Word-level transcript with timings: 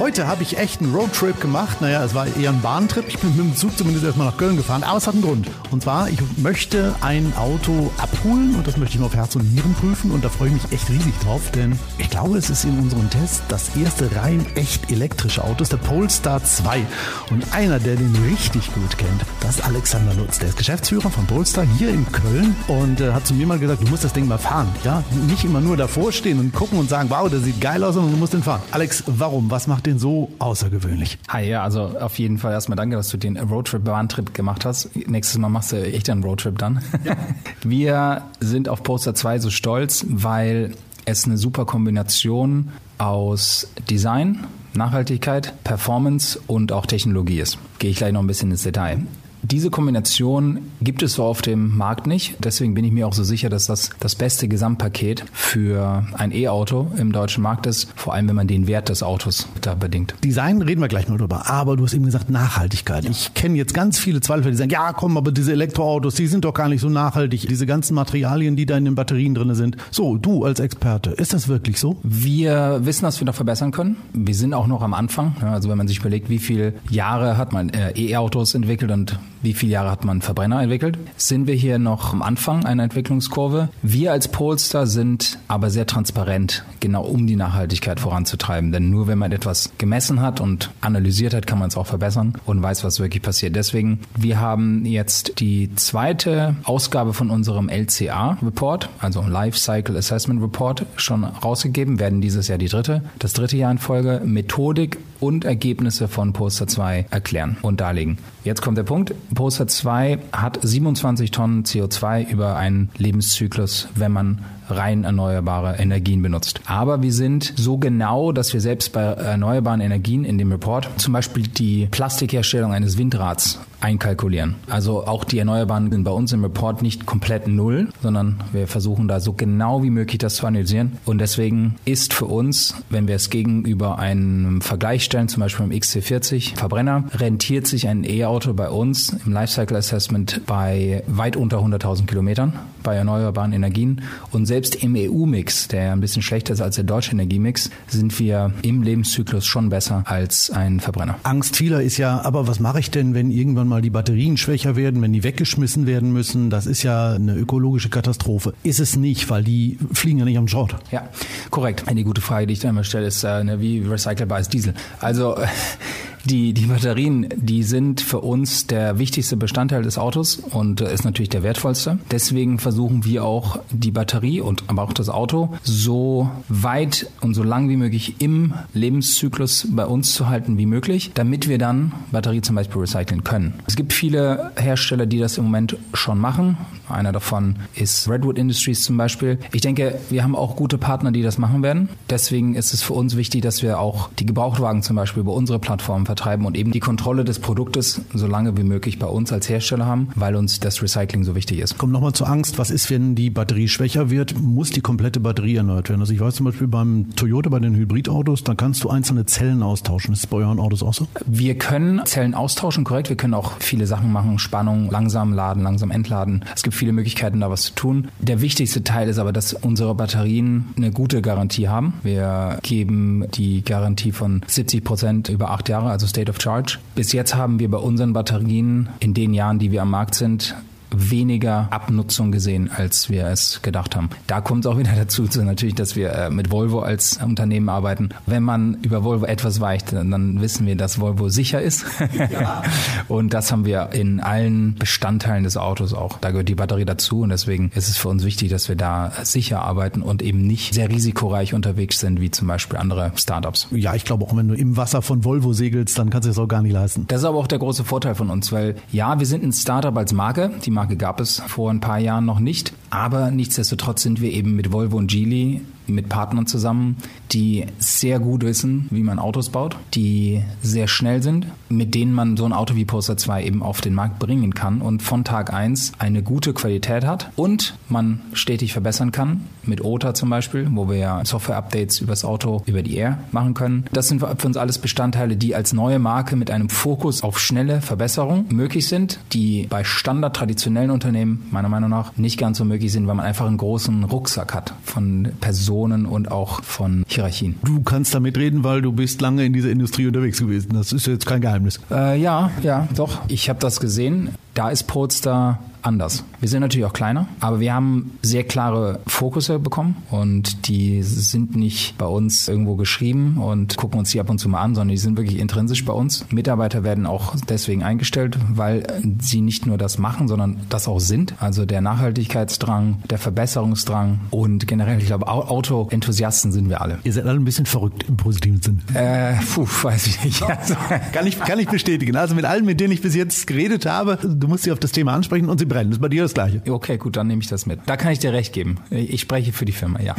Heute 0.00 0.26
habe 0.26 0.42
ich 0.42 0.56
echt 0.56 0.80
einen 0.80 0.94
Roadtrip 0.94 1.42
gemacht. 1.42 1.82
Naja, 1.82 2.02
es 2.02 2.14
war 2.14 2.26
eher 2.26 2.48
ein 2.48 2.62
Bahntrip. 2.62 3.04
Ich 3.06 3.18
bin 3.18 3.36
mit 3.36 3.44
dem 3.44 3.54
Zug 3.54 3.76
zumindest 3.76 4.06
erstmal 4.06 4.28
nach 4.28 4.38
Köln 4.38 4.56
gefahren. 4.56 4.82
Aber 4.82 4.96
es 4.96 5.06
hat 5.06 5.12
einen 5.12 5.22
Grund. 5.22 5.46
Und 5.70 5.82
zwar, 5.82 6.08
ich 6.08 6.18
möchte 6.38 6.94
ein 7.02 7.34
Auto 7.36 7.90
abholen 7.98 8.54
und 8.54 8.66
das 8.66 8.78
möchte 8.78 8.94
ich 8.94 9.00
mal 9.00 9.08
auf 9.08 9.14
Herz 9.14 9.36
und 9.36 9.52
Nieren 9.54 9.74
prüfen. 9.74 10.10
Und 10.10 10.24
da 10.24 10.30
freue 10.30 10.48
ich 10.48 10.54
mich 10.54 10.72
echt 10.72 10.88
riesig 10.88 11.12
drauf, 11.22 11.50
denn 11.54 11.78
ich 11.98 12.08
glaube, 12.08 12.38
es 12.38 12.48
ist 12.48 12.64
in 12.64 12.78
unserem 12.78 13.10
Test 13.10 13.42
das 13.48 13.76
erste 13.76 14.10
rein 14.16 14.46
echt 14.54 14.90
elektrische 14.90 15.44
Auto. 15.44 15.64
Ist 15.64 15.72
der 15.72 15.76
Polestar 15.76 16.42
2. 16.42 16.82
Und 17.30 17.52
einer, 17.52 17.78
der 17.78 17.96
den 17.96 18.16
richtig 18.24 18.72
gut 18.72 18.96
kennt, 18.96 19.22
das 19.42 19.56
ist 19.56 19.66
Alexander 19.66 20.14
Lutz. 20.14 20.38
Der 20.38 20.48
ist 20.48 20.56
Geschäftsführer 20.56 21.10
von 21.10 21.26
Polestar 21.26 21.66
hier 21.76 21.90
in 21.90 22.10
Köln 22.10 22.56
und 22.68 23.02
äh, 23.02 23.12
hat 23.12 23.26
zu 23.26 23.34
mir 23.34 23.46
mal 23.46 23.58
gesagt, 23.58 23.82
du 23.82 23.88
musst 23.88 24.04
das 24.04 24.14
Ding 24.14 24.26
mal 24.26 24.38
fahren. 24.38 24.68
Ja, 24.82 25.04
nicht 25.28 25.44
immer 25.44 25.60
nur 25.60 25.76
davor 25.76 26.10
stehen 26.10 26.38
und 26.38 26.54
gucken 26.54 26.78
und 26.78 26.88
sagen, 26.88 27.10
wow, 27.10 27.28
der 27.28 27.40
sieht 27.40 27.60
geil 27.60 27.84
aus, 27.84 27.92
sondern 27.92 28.12
du 28.12 28.18
musst 28.18 28.32
den 28.32 28.42
fahren. 28.42 28.62
Alex, 28.70 29.04
warum? 29.06 29.50
Was 29.50 29.66
macht 29.66 29.89
den 29.90 29.98
so 29.98 30.30
außergewöhnlich? 30.38 31.18
Hi, 31.28 31.48
ja, 31.48 31.62
also 31.62 31.82
auf 31.82 32.18
jeden 32.18 32.38
Fall 32.38 32.52
erstmal 32.52 32.76
danke, 32.76 32.96
dass 32.96 33.08
du 33.08 33.16
den 33.16 33.36
Roadtrip, 33.36 33.84
Bahntrip 33.84 34.34
gemacht 34.34 34.64
hast. 34.64 34.94
Nächstes 35.08 35.38
Mal 35.38 35.48
machst 35.48 35.72
du 35.72 35.82
echt 35.82 36.08
einen 36.08 36.22
Roadtrip 36.22 36.58
dann. 36.58 36.82
Ja. 37.04 37.16
Wir 37.62 38.22
sind 38.40 38.68
auf 38.68 38.82
Poster 38.82 39.14
2 39.14 39.38
so 39.40 39.50
stolz, 39.50 40.04
weil 40.08 40.72
es 41.04 41.24
eine 41.24 41.36
super 41.36 41.64
Kombination 41.64 42.70
aus 42.98 43.68
Design, 43.88 44.46
Nachhaltigkeit, 44.74 45.54
Performance 45.64 46.40
und 46.46 46.72
auch 46.72 46.86
Technologie 46.86 47.40
ist. 47.40 47.58
Gehe 47.78 47.90
ich 47.90 47.96
gleich 47.96 48.12
noch 48.12 48.20
ein 48.20 48.26
bisschen 48.26 48.50
ins 48.50 48.62
Detail. 48.62 49.00
Diese 49.42 49.70
Kombination 49.70 50.60
gibt 50.80 51.02
es 51.02 51.14
so 51.14 51.24
auf 51.24 51.42
dem 51.42 51.76
Markt 51.76 52.06
nicht. 52.06 52.36
Deswegen 52.44 52.74
bin 52.74 52.84
ich 52.84 52.92
mir 52.92 53.06
auch 53.06 53.12
so 53.12 53.24
sicher, 53.24 53.48
dass 53.48 53.66
das 53.66 53.90
das 53.98 54.14
beste 54.14 54.48
Gesamtpaket 54.48 55.24
für 55.32 56.06
ein 56.12 56.32
E-Auto 56.32 56.90
im 56.96 57.12
deutschen 57.12 57.42
Markt 57.42 57.66
ist. 57.66 57.88
Vor 57.96 58.14
allem, 58.14 58.28
wenn 58.28 58.36
man 58.36 58.46
den 58.46 58.66
Wert 58.66 58.88
des 58.88 59.02
Autos 59.02 59.48
da 59.60 59.74
bedingt. 59.74 60.14
Design 60.22 60.62
reden 60.62 60.80
wir 60.80 60.88
gleich 60.88 61.08
mal 61.08 61.16
drüber. 61.16 61.48
Aber 61.48 61.76
du 61.76 61.84
hast 61.84 61.94
eben 61.94 62.04
gesagt 62.04 62.30
Nachhaltigkeit. 62.30 63.04
Ich 63.04 63.34
kenne 63.34 63.56
jetzt 63.56 63.74
ganz 63.74 63.98
viele 63.98 64.20
Zweifel, 64.20 64.50
die 64.50 64.56
sagen, 64.56 64.70
ja 64.70 64.92
komm, 64.92 65.16
aber 65.16 65.32
diese 65.32 65.52
Elektroautos, 65.52 66.14
die 66.14 66.26
sind 66.26 66.44
doch 66.44 66.54
gar 66.54 66.68
nicht 66.68 66.80
so 66.80 66.88
nachhaltig. 66.88 67.46
Diese 67.48 67.66
ganzen 67.66 67.94
Materialien, 67.94 68.56
die 68.56 68.66
da 68.66 68.76
in 68.76 68.84
den 68.84 68.94
Batterien 68.94 69.34
drin 69.34 69.54
sind. 69.54 69.76
So, 69.90 70.16
du 70.16 70.44
als 70.44 70.60
Experte, 70.60 71.10
ist 71.10 71.32
das 71.32 71.48
wirklich 71.48 71.78
so? 71.78 71.96
Wir 72.02 72.80
wissen, 72.84 73.04
dass 73.04 73.20
wir 73.20 73.26
noch 73.26 73.34
verbessern 73.34 73.72
können. 73.72 73.96
Wir 74.12 74.34
sind 74.34 74.54
auch 74.54 74.66
noch 74.66 74.82
am 74.82 74.94
Anfang. 74.94 75.34
Also 75.40 75.68
wenn 75.70 75.78
man 75.78 75.88
sich 75.88 75.98
überlegt, 75.98 76.28
wie 76.28 76.38
viele 76.38 76.74
Jahre 76.90 77.36
hat 77.36 77.52
man 77.52 77.70
äh, 77.70 77.92
E-Autos 77.96 78.54
entwickelt 78.54 78.90
und 78.90 79.18
wie 79.42 79.54
viele 79.54 79.72
Jahre 79.72 79.90
hat 79.90 80.04
man 80.04 80.22
Verbrenner 80.22 80.62
entwickelt? 80.62 80.98
Sind 81.16 81.46
wir 81.46 81.54
hier 81.54 81.78
noch 81.78 82.12
am 82.12 82.22
Anfang 82.22 82.64
einer 82.64 82.84
Entwicklungskurve? 82.84 83.68
Wir 83.82 84.12
als 84.12 84.28
Polestar 84.28 84.86
sind 84.86 85.38
aber 85.48 85.70
sehr 85.70 85.86
transparent, 85.86 86.64
genau 86.80 87.02
um 87.02 87.26
die 87.26 87.36
Nachhaltigkeit 87.36 88.00
voranzutreiben. 88.00 88.72
Denn 88.72 88.90
nur 88.90 89.06
wenn 89.06 89.18
man 89.18 89.32
etwas 89.32 89.72
gemessen 89.78 90.20
hat 90.20 90.40
und 90.40 90.70
analysiert 90.80 91.34
hat, 91.34 91.46
kann 91.46 91.58
man 91.58 91.68
es 91.68 91.76
auch 91.76 91.86
verbessern 91.86 92.34
und 92.44 92.62
weiß, 92.62 92.84
was 92.84 93.00
wirklich 93.00 93.22
passiert. 93.22 93.56
Deswegen, 93.56 94.00
wir 94.16 94.40
haben 94.40 94.84
jetzt 94.84 95.40
die 95.40 95.74
zweite 95.76 96.54
Ausgabe 96.64 97.14
von 97.14 97.30
unserem 97.30 97.68
LCA-Report, 97.68 98.88
also 98.98 99.22
Life 99.22 99.58
Cycle 99.58 99.96
Assessment 99.96 100.42
Report, 100.42 100.86
schon 100.96 101.24
rausgegeben, 101.24 101.98
werden 101.98 102.20
dieses 102.20 102.48
Jahr 102.48 102.58
die 102.58 102.68
dritte, 102.68 103.02
das 103.18 103.32
dritte 103.32 103.56
Jahr 103.56 103.70
in 103.70 103.78
Folge, 103.78 104.20
Methodik 104.24 104.98
und 105.20 105.44
Ergebnisse 105.44 106.08
von 106.08 106.32
Polestar 106.32 106.66
2 106.66 107.06
erklären 107.10 107.56
und 107.62 107.80
darlegen. 107.80 108.18
Jetzt 108.42 108.62
kommt 108.62 108.78
der 108.78 108.84
Punkt. 108.84 109.14
Polestar 109.34 109.66
2 109.66 110.18
hat 110.32 110.58
27 110.62 111.30
Tonnen 111.30 111.64
CO2 111.64 112.28
über 112.28 112.56
einen 112.56 112.90
Lebenszyklus, 112.98 113.88
wenn 113.94 114.12
man 114.12 114.44
rein 114.68 115.04
erneuerbare 115.04 115.76
Energien 115.76 116.22
benutzt. 116.22 116.60
Aber 116.66 117.02
wir 117.02 117.12
sind 117.12 117.52
so 117.56 117.78
genau, 117.78 118.32
dass 118.32 118.52
wir 118.52 118.60
selbst 118.60 118.92
bei 118.92 119.02
erneuerbaren 119.02 119.80
Energien 119.80 120.24
in 120.24 120.38
dem 120.38 120.50
Report 120.50 120.88
zum 120.96 121.12
Beispiel 121.12 121.44
die 121.44 121.86
Plastikherstellung 121.90 122.72
eines 122.72 122.98
Windrads 122.98 123.58
einkalkulieren. 123.80 124.56
Also 124.68 125.06
auch 125.06 125.24
die 125.24 125.38
Erneuerbaren 125.38 125.90
sind 125.90 126.04
bei 126.04 126.10
uns 126.10 126.32
im 126.32 126.44
Report 126.44 126.82
nicht 126.82 127.06
komplett 127.06 127.48
null, 127.48 127.88
sondern 128.02 128.40
wir 128.52 128.66
versuchen 128.66 129.08
da 129.08 129.20
so 129.20 129.32
genau 129.32 129.82
wie 129.82 129.90
möglich 129.90 130.18
das 130.18 130.36
zu 130.36 130.46
analysieren. 130.46 130.98
Und 131.04 131.18
deswegen 131.18 131.76
ist 131.84 132.12
für 132.12 132.26
uns, 132.26 132.74
wenn 132.90 133.08
wir 133.08 133.16
es 133.16 133.30
gegenüber 133.30 133.98
einem 133.98 134.60
Vergleich 134.60 135.04
stellen, 135.04 135.28
zum 135.28 135.40
Beispiel 135.40 135.66
im 135.66 135.72
XC40 135.72 136.56
Verbrenner, 136.56 137.04
rentiert 137.14 137.66
sich 137.66 137.88
ein 137.88 138.04
E-Auto 138.04 138.52
bei 138.52 138.68
uns 138.68 139.16
im 139.24 139.32
Lifecycle 139.32 139.76
Assessment 139.76 140.42
bei 140.46 141.02
weit 141.06 141.36
unter 141.36 141.58
100.000 141.58 142.06
Kilometern 142.06 142.52
bei 142.82 142.96
erneuerbaren 142.96 143.52
Energien. 143.52 144.02
Und 144.30 144.46
selbst 144.46 144.76
im 144.76 144.94
EU-Mix, 144.96 145.68
der 145.68 145.92
ein 145.92 146.00
bisschen 146.00 146.22
schlechter 146.22 146.54
ist 146.54 146.60
als 146.60 146.76
der 146.76 146.84
deutsche 146.84 147.12
Energiemix, 147.12 147.70
sind 147.88 148.18
wir 148.18 148.52
im 148.62 148.82
Lebenszyklus 148.82 149.46
schon 149.46 149.68
besser 149.68 150.02
als 150.06 150.50
ein 150.50 150.80
Verbrenner. 150.80 151.16
Angst 151.22 151.56
vieler 151.56 151.82
ist 151.82 151.96
ja, 151.98 152.20
aber 152.22 152.46
was 152.46 152.60
mache 152.60 152.80
ich 152.80 152.90
denn, 152.90 153.14
wenn 153.14 153.30
irgendwann 153.30 153.68
mal 153.70 153.80
die 153.80 153.88
Batterien 153.88 154.36
schwächer 154.36 154.76
werden, 154.76 155.00
wenn 155.00 155.14
die 155.14 155.22
weggeschmissen 155.22 155.86
werden 155.86 156.12
müssen? 156.12 156.50
Das 156.50 156.66
ist 156.66 156.82
ja 156.82 157.14
eine 157.14 157.34
ökologische 157.34 157.88
Katastrophe. 157.88 158.52
Ist 158.62 158.80
es 158.80 158.96
nicht, 158.96 159.30
weil 159.30 159.42
die 159.42 159.78
fliegen 159.92 160.18
ja 160.18 160.26
nicht 160.26 160.36
am 160.36 160.48
Schrott. 160.48 160.76
Ja, 160.90 161.08
korrekt. 161.50 161.84
Eine 161.86 162.04
gute 162.04 162.20
Frage, 162.20 162.46
die 162.46 162.52
ich 162.52 162.60
da 162.60 162.68
immer 162.68 162.84
stelle, 162.84 163.06
ist, 163.06 163.24
äh, 163.24 163.60
wie 163.60 163.78
recycelbar 163.78 164.40
ist 164.40 164.52
Diesel? 164.52 164.74
Also 165.00 165.36
die, 166.24 166.52
die 166.52 166.66
Batterien, 166.66 167.28
die 167.36 167.62
sind 167.62 168.00
für 168.00 168.20
uns 168.20 168.66
der 168.66 168.98
wichtigste 168.98 169.36
Bestandteil 169.36 169.82
des 169.82 169.98
Autos 169.98 170.36
und 170.36 170.80
ist 170.80 171.04
natürlich 171.04 171.30
der 171.30 171.42
wertvollste. 171.42 171.98
Deswegen 172.10 172.58
versuchen 172.58 173.04
wir 173.04 173.24
auch 173.24 173.60
die 173.70 173.90
Batterie 173.90 174.40
und 174.40 174.64
aber 174.66 174.82
auch 174.82 174.92
das 174.92 175.08
Auto 175.08 175.50
so 175.62 176.30
weit 176.48 177.10
und 177.20 177.34
so 177.34 177.42
lang 177.42 177.68
wie 177.68 177.76
möglich 177.76 178.16
im 178.18 178.54
Lebenszyklus 178.74 179.68
bei 179.70 179.86
uns 179.86 180.14
zu 180.14 180.28
halten 180.28 180.58
wie 180.58 180.66
möglich, 180.66 181.12
damit 181.14 181.48
wir 181.48 181.58
dann 181.58 181.92
Batterie 182.10 182.42
zum 182.42 182.56
Beispiel 182.56 182.80
recyceln 182.82 183.24
können. 183.24 183.54
Es 183.66 183.76
gibt 183.76 183.92
viele 183.92 184.52
Hersteller, 184.56 185.06
die 185.06 185.18
das 185.18 185.38
im 185.38 185.44
Moment 185.44 185.76
schon 185.94 186.18
machen. 186.18 186.56
Einer 186.88 187.12
davon 187.12 187.56
ist 187.74 188.08
Redwood 188.08 188.38
Industries 188.38 188.82
zum 188.82 188.96
Beispiel. 188.96 189.38
Ich 189.52 189.60
denke, 189.60 189.98
wir 190.10 190.22
haben 190.22 190.34
auch 190.34 190.56
gute 190.56 190.78
Partner, 190.78 191.12
die 191.12 191.22
das 191.22 191.38
machen 191.38 191.62
werden. 191.62 191.88
Deswegen 192.08 192.54
ist 192.54 192.74
es 192.74 192.82
für 192.82 192.94
uns 192.94 193.16
wichtig, 193.16 193.42
dass 193.42 193.62
wir 193.62 193.78
auch 193.78 194.10
die 194.18 194.26
Gebrauchtwagen 194.26 194.82
zum 194.82 194.96
Beispiel 194.96 195.20
über 195.20 195.32
unsere 195.32 195.58
Plattform 195.58 196.06
vertreiben 196.10 196.44
und 196.44 196.56
eben 196.56 196.72
die 196.72 196.80
Kontrolle 196.80 197.24
des 197.24 197.38
Produktes 197.38 198.00
so 198.14 198.26
lange 198.26 198.56
wie 198.56 198.64
möglich 198.64 198.98
bei 198.98 199.06
uns 199.06 199.32
als 199.32 199.48
Hersteller 199.48 199.86
haben, 199.86 200.08
weil 200.16 200.34
uns 200.34 200.58
das 200.58 200.82
Recycling 200.82 201.22
so 201.22 201.36
wichtig 201.36 201.60
ist. 201.60 201.78
Komm 201.78 201.92
nochmal 201.92 202.12
zur 202.14 202.28
Angst. 202.28 202.58
Was 202.58 202.72
ist, 202.72 202.90
wenn 202.90 203.14
die 203.14 203.30
Batterie 203.30 203.68
schwächer 203.68 204.10
wird? 204.10 204.40
Muss 204.40 204.70
die 204.70 204.80
komplette 204.80 205.20
Batterie 205.20 205.54
erneuert 205.54 205.88
werden? 205.88 206.00
Also 206.00 206.12
ich 206.12 206.18
weiß 206.18 206.34
zum 206.34 206.46
Beispiel 206.46 206.66
beim 206.66 207.14
Toyota, 207.14 207.48
bei 207.48 207.60
den 207.60 207.76
Hybridautos, 207.76 208.42
da 208.42 208.54
kannst 208.54 208.82
du 208.82 208.90
einzelne 208.90 209.24
Zellen 209.24 209.62
austauschen. 209.62 210.12
Ist 210.12 210.24
das 210.24 210.30
bei 210.30 210.38
euren 210.38 210.58
Autos 210.58 210.82
auch 210.82 210.94
so? 210.94 211.06
Wir 211.26 211.56
können 211.56 212.04
Zellen 212.06 212.34
austauschen, 212.34 212.82
korrekt. 212.82 213.08
Wir 213.08 213.16
können 213.16 213.34
auch 213.34 213.52
viele 213.60 213.86
Sachen 213.86 214.10
machen. 214.10 214.40
Spannung, 214.40 214.90
langsam 214.90 215.32
laden, 215.32 215.62
langsam 215.62 215.92
entladen. 215.92 216.44
Es 216.56 216.64
gibt 216.64 216.74
viele 216.74 216.92
Möglichkeiten, 216.92 217.38
da 217.38 217.50
was 217.50 217.62
zu 217.62 217.74
tun. 217.74 218.08
Der 218.18 218.40
wichtigste 218.40 218.82
Teil 218.82 219.08
ist 219.08 219.18
aber, 219.18 219.32
dass 219.32 219.54
unsere 219.54 219.94
Batterien 219.94 220.70
eine 220.76 220.90
gute 220.90 221.22
Garantie 221.22 221.68
haben. 221.68 221.94
Wir 222.02 222.58
geben 222.62 223.26
die 223.32 223.62
Garantie 223.62 224.10
von 224.10 224.40
70 224.48 224.82
Prozent 224.82 225.28
über 225.28 225.50
acht 225.50 225.68
Jahre, 225.68 225.90
also 225.90 225.99
State 226.06 226.30
of 226.30 226.40
Charge. 226.40 226.78
Bis 226.94 227.12
jetzt 227.12 227.34
haben 227.34 227.58
wir 227.58 227.70
bei 227.70 227.78
unseren 227.78 228.12
Batterien 228.12 228.88
in 229.00 229.14
den 229.14 229.34
Jahren, 229.34 229.58
die 229.58 229.70
wir 229.70 229.82
am 229.82 229.90
Markt 229.90 230.14
sind, 230.14 230.54
weniger 230.94 231.68
Abnutzung 231.70 232.32
gesehen, 232.32 232.70
als 232.74 233.08
wir 233.10 233.26
es 233.26 233.62
gedacht 233.62 233.96
haben. 233.96 234.10
Da 234.26 234.40
kommt 234.40 234.64
es 234.64 234.70
auch 234.70 234.78
wieder 234.78 234.92
dazu, 234.96 235.24
natürlich, 235.42 235.74
dass 235.74 235.96
wir 235.96 236.12
äh, 236.12 236.30
mit 236.30 236.50
Volvo 236.50 236.80
als 236.80 237.18
Unternehmen 237.22 237.68
arbeiten. 237.68 238.10
Wenn 238.26 238.42
man 238.42 238.74
über 238.82 239.04
Volvo 239.04 239.26
etwas 239.26 239.60
weicht, 239.60 239.92
dann 239.92 240.40
wissen 240.40 240.66
wir, 240.66 240.76
dass 240.76 241.00
Volvo 241.00 241.28
sicher 241.28 241.60
ist. 241.60 241.84
Ja. 242.30 242.62
und 243.08 243.32
das 243.32 243.52
haben 243.52 243.64
wir 243.64 243.90
in 243.92 244.20
allen 244.20 244.74
Bestandteilen 244.74 245.44
des 245.44 245.56
Autos 245.56 245.94
auch. 245.94 246.18
Da 246.18 246.30
gehört 246.30 246.48
die 246.48 246.54
Batterie 246.54 246.84
dazu 246.84 247.20
und 247.20 247.30
deswegen 247.30 247.70
ist 247.74 247.88
es 247.88 247.96
für 247.96 248.08
uns 248.08 248.24
wichtig, 248.24 248.50
dass 248.50 248.68
wir 248.68 248.76
da 248.76 249.12
sicher 249.22 249.62
arbeiten 249.62 250.02
und 250.02 250.22
eben 250.22 250.46
nicht 250.46 250.74
sehr 250.74 250.88
risikoreich 250.88 251.54
unterwegs 251.54 252.00
sind, 252.00 252.20
wie 252.20 252.30
zum 252.30 252.48
Beispiel 252.48 252.78
andere 252.78 253.12
Startups. 253.16 253.68
Ja, 253.70 253.94
ich 253.94 254.04
glaube 254.04 254.24
auch, 254.24 254.36
wenn 254.36 254.48
du 254.48 254.54
im 254.54 254.76
Wasser 254.76 255.02
von 255.02 255.24
Volvo 255.24 255.52
segelst, 255.52 255.98
dann 255.98 256.10
kannst 256.10 256.26
du 256.26 256.30
das 256.30 256.38
auch 256.38 256.48
gar 256.48 256.62
nicht 256.62 256.72
leisten. 256.72 257.06
Das 257.08 257.20
ist 257.20 257.24
aber 257.24 257.38
auch 257.38 257.46
der 257.46 257.58
große 257.58 257.84
Vorteil 257.84 258.14
von 258.14 258.30
uns, 258.30 258.52
weil 258.52 258.76
ja, 258.92 259.18
wir 259.18 259.26
sind 259.26 259.44
ein 259.44 259.52
Startup 259.52 259.96
als 259.96 260.12
Marke. 260.12 260.50
Die 260.64 260.70
Marke 260.80 260.96
gab 260.96 261.20
es 261.20 261.42
vor 261.46 261.70
ein 261.70 261.80
paar 261.80 261.98
Jahren 261.98 262.24
noch 262.24 262.40
nicht. 262.40 262.72
Aber 262.88 263.30
nichtsdestotrotz 263.30 264.02
sind 264.02 264.22
wir 264.22 264.32
eben 264.32 264.56
mit 264.56 264.72
Volvo 264.72 264.96
und 264.96 265.10
Geely 265.10 265.60
mit 265.86 266.08
Partnern 266.08 266.46
zusammen, 266.46 266.96
die 267.32 267.66
sehr 267.78 268.18
gut 268.18 268.42
wissen, 268.42 268.86
wie 268.90 269.02
man 269.02 269.18
Autos 269.18 269.50
baut, 269.50 269.76
die 269.92 270.42
sehr 270.62 270.88
schnell 270.88 271.22
sind, 271.22 271.46
mit 271.68 271.94
denen 271.94 272.14
man 272.14 272.38
so 272.38 272.46
ein 272.46 272.54
Auto 272.54 272.76
wie 272.76 272.86
Poster 272.86 273.18
2 273.18 273.44
eben 273.44 273.62
auf 273.62 273.82
den 273.82 273.92
Markt 273.92 274.18
bringen 274.18 274.54
kann 274.54 274.80
und 274.80 275.02
von 275.02 275.24
Tag 275.24 275.52
1 275.52 275.92
eine 275.98 276.22
gute 276.22 276.54
Qualität 276.54 277.04
hat 277.04 277.30
und 277.36 277.74
man 277.88 278.22
stetig 278.32 278.72
verbessern 278.72 279.12
kann, 279.12 279.42
mit 279.70 279.82
OTA 279.82 280.12
zum 280.12 280.28
Beispiel, 280.28 280.68
wo 280.70 280.90
wir 280.90 280.96
ja 280.96 281.24
Software-Updates 281.24 282.00
übers 282.00 282.24
Auto, 282.24 282.62
über 282.66 282.82
die 282.82 282.96
Air 282.96 283.18
machen 283.32 283.54
können. 283.54 283.86
Das 283.92 284.08
sind 284.08 284.20
für 284.20 284.46
uns 284.46 284.56
alles 284.56 284.78
Bestandteile, 284.78 285.36
die 285.36 285.54
als 285.54 285.72
neue 285.72 285.98
Marke 285.98 286.36
mit 286.36 286.50
einem 286.50 286.68
Fokus 286.68 287.22
auf 287.22 287.38
schnelle 287.38 287.80
Verbesserung 287.80 288.44
möglich 288.50 288.88
sind, 288.88 289.18
die 289.32 289.66
bei 289.70 289.84
Standard 289.84 290.36
traditionellen 290.36 290.90
Unternehmen 290.90 291.46
meiner 291.50 291.68
Meinung 291.68 291.88
nach 291.88 292.16
nicht 292.16 292.38
ganz 292.38 292.58
so 292.58 292.64
möglich 292.64 292.92
Sinn, 292.92 293.06
weil 293.06 293.14
man 293.14 293.24
einfach 293.24 293.46
einen 293.46 293.56
großen 293.56 294.04
Rucksack 294.04 294.54
hat 294.54 294.74
von 294.82 295.32
Personen 295.40 296.06
und 296.06 296.30
auch 296.30 296.62
von 296.62 297.04
Hierarchien. 297.08 297.56
Du 297.64 297.82
kannst 297.82 298.14
damit 298.14 298.36
reden, 298.36 298.64
weil 298.64 298.82
du 298.82 298.92
bist 298.92 299.20
lange 299.20 299.44
in 299.44 299.52
dieser 299.52 299.70
Industrie 299.70 300.06
unterwegs 300.06 300.38
gewesen. 300.38 300.70
Das 300.74 300.92
ist 300.92 301.06
jetzt 301.06 301.26
kein 301.26 301.40
Geheimnis. 301.40 301.80
Äh, 301.90 302.20
ja, 302.20 302.50
ja, 302.62 302.88
doch. 302.96 303.20
Ich 303.28 303.48
habe 303.48 303.60
das 303.60 303.80
gesehen. 303.80 304.30
Da 304.54 304.70
ist 304.70 304.84
Polestar 304.84 305.60
anders. 305.82 306.24
Wir 306.40 306.48
sind 306.48 306.60
natürlich 306.60 306.86
auch 306.86 306.92
kleiner, 306.92 307.28
aber 307.40 307.60
wir 307.60 307.74
haben 307.74 308.12
sehr 308.22 308.44
klare 308.44 309.00
Fokusse 309.06 309.58
bekommen 309.58 309.96
und 310.10 310.68
die 310.68 311.02
sind 311.02 311.56
nicht 311.56 311.98
bei 311.98 312.06
uns 312.06 312.48
irgendwo 312.48 312.76
geschrieben 312.76 313.38
und 313.38 313.76
gucken 313.76 313.98
uns 313.98 314.10
die 314.10 314.20
ab 314.20 314.30
und 314.30 314.38
zu 314.38 314.48
mal 314.48 314.60
an, 314.60 314.74
sondern 314.74 314.90
die 314.90 314.98
sind 314.98 315.16
wirklich 315.16 315.38
intrinsisch 315.38 315.84
bei 315.84 315.92
uns. 315.92 316.26
Mitarbeiter 316.30 316.84
werden 316.84 317.06
auch 317.06 317.34
deswegen 317.48 317.82
eingestellt, 317.82 318.38
weil 318.48 318.86
sie 319.20 319.40
nicht 319.40 319.66
nur 319.66 319.78
das 319.78 319.98
machen, 319.98 320.28
sondern 320.28 320.58
das 320.68 320.88
auch 320.88 321.00
sind. 321.00 321.34
Also 321.40 321.66
der 321.66 321.80
Nachhaltigkeitsdrang, 321.80 323.02
der 323.08 323.18
Verbesserungsdrang 323.18 324.20
und 324.30 324.66
generell, 324.66 324.98
ich 324.98 325.06
glaube, 325.06 325.28
Autoenthusiasten 325.28 326.52
sind 326.52 326.68
wir 326.68 326.80
alle. 326.80 326.98
Ihr 327.04 327.12
seid 327.12 327.26
alle 327.26 327.38
ein 327.38 327.44
bisschen 327.44 327.66
verrückt 327.66 328.04
im 328.08 328.16
positiven 328.16 328.62
Sinn. 328.62 328.82
Äh, 328.94 329.34
puh, 329.54 329.66
weiß 329.82 330.06
ich 330.06 330.24
nicht. 330.24 330.42
Also, 330.42 330.74
kann, 331.12 331.26
ich, 331.26 331.38
kann 331.38 331.58
ich 331.58 331.68
bestätigen. 331.68 332.16
Also 332.16 332.34
mit 332.34 332.44
allen, 332.44 332.64
mit 332.64 332.80
denen 332.80 332.92
ich 332.92 333.02
bis 333.02 333.14
jetzt 333.14 333.46
geredet 333.46 333.86
habe, 333.86 334.18
du 334.22 334.48
musst 334.48 334.64
sie 334.64 334.72
auf 334.72 334.78
das 334.78 334.92
Thema 334.92 335.14
ansprechen 335.14 335.48
und 335.48 335.58
sie 335.58 335.66
brennen. 335.70 335.90
Das 335.90 335.96
ist 335.96 336.02
bei 336.02 336.08
dir 336.08 336.22
das 336.24 336.34
Gleiche. 336.34 336.60
Okay, 336.68 336.98
gut, 336.98 337.16
dann 337.16 337.28
nehme 337.28 337.40
ich 337.40 337.48
das 337.48 337.64
mit. 337.64 337.80
Da 337.86 337.96
kann 337.96 338.12
ich 338.12 338.18
dir 338.18 338.34
recht 338.34 338.52
geben. 338.52 338.78
Ich 338.90 339.22
spreche 339.22 339.52
für 339.52 339.64
die 339.64 339.72
Firma, 339.72 340.00
ja. 340.02 340.14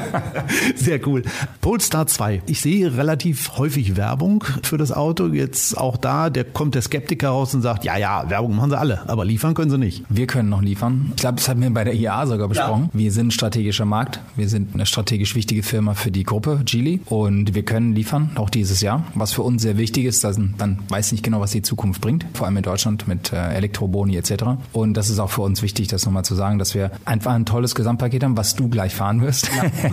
Sehr 0.74 1.06
cool. 1.06 1.22
Polestar 1.60 2.08
2. 2.08 2.42
Ich 2.46 2.60
sehe 2.60 2.96
relativ 2.96 3.58
häufig 3.58 3.96
Werbung 3.96 4.42
für 4.62 4.78
das 4.78 4.90
Auto. 4.90 5.28
Jetzt 5.28 5.78
auch 5.78 5.96
da, 5.96 6.30
der 6.30 6.44
kommt 6.44 6.74
der 6.74 6.82
Skeptiker 6.82 7.28
raus 7.28 7.54
und 7.54 7.62
sagt, 7.62 7.84
ja, 7.84 7.96
ja, 7.96 8.28
Werbung 8.28 8.56
machen 8.56 8.70
sie 8.70 8.78
alle, 8.78 9.08
aber 9.08 9.24
liefern 9.24 9.54
können 9.54 9.70
sie 9.70 9.78
nicht. 9.78 10.04
Wir 10.08 10.26
können 10.26 10.48
noch 10.48 10.62
liefern. 10.62 11.12
Ich 11.14 11.20
glaube, 11.20 11.36
das 11.36 11.48
haben 11.48 11.62
wir 11.62 11.70
bei 11.70 11.84
der 11.84 11.94
IAA 11.94 12.26
sogar 12.26 12.48
besprochen. 12.48 12.90
Ja. 12.92 12.98
Wir 12.98 13.12
sind 13.12 13.28
ein 13.28 13.30
strategischer 13.30 13.84
Markt. 13.84 14.20
Wir 14.34 14.48
sind 14.48 14.74
eine 14.74 14.86
strategisch 14.86 15.34
wichtige 15.34 15.62
Firma 15.62 15.94
für 15.94 16.10
die 16.10 16.24
Gruppe 16.24 16.62
Geely 16.64 17.00
und 17.06 17.54
wir 17.54 17.62
können 17.62 17.94
liefern, 17.94 18.30
auch 18.36 18.50
dieses 18.50 18.80
Jahr. 18.80 19.04
Was 19.14 19.32
für 19.32 19.42
uns 19.42 19.62
sehr 19.62 19.76
wichtig 19.76 20.06
ist, 20.06 20.24
dass 20.24 20.38
man 20.38 20.78
weiß 20.88 21.12
nicht 21.12 21.22
genau, 21.22 21.40
was 21.40 21.50
die 21.50 21.62
Zukunft 21.62 22.00
bringt, 22.00 22.24
vor 22.32 22.46
allem 22.46 22.56
in 22.56 22.62
Deutschland 22.62 23.06
mit 23.06 23.32
äh, 23.32 23.54
Elektroboni 23.54 24.16
etc. 24.16 24.32
Und 24.72 24.94
das 24.94 25.10
ist 25.10 25.18
auch 25.18 25.30
für 25.30 25.42
uns 25.42 25.62
wichtig, 25.62 25.88
das 25.88 26.06
nochmal 26.06 26.24
zu 26.24 26.34
sagen, 26.34 26.58
dass 26.58 26.74
wir 26.74 26.90
einfach 27.04 27.32
ein 27.32 27.46
tolles 27.46 27.74
Gesamtpaket 27.74 28.24
haben, 28.24 28.36
was 28.36 28.54
du 28.54 28.68
gleich 28.68 28.94
fahren 28.94 29.20
wirst. 29.20 29.50
Ja. 29.56 29.90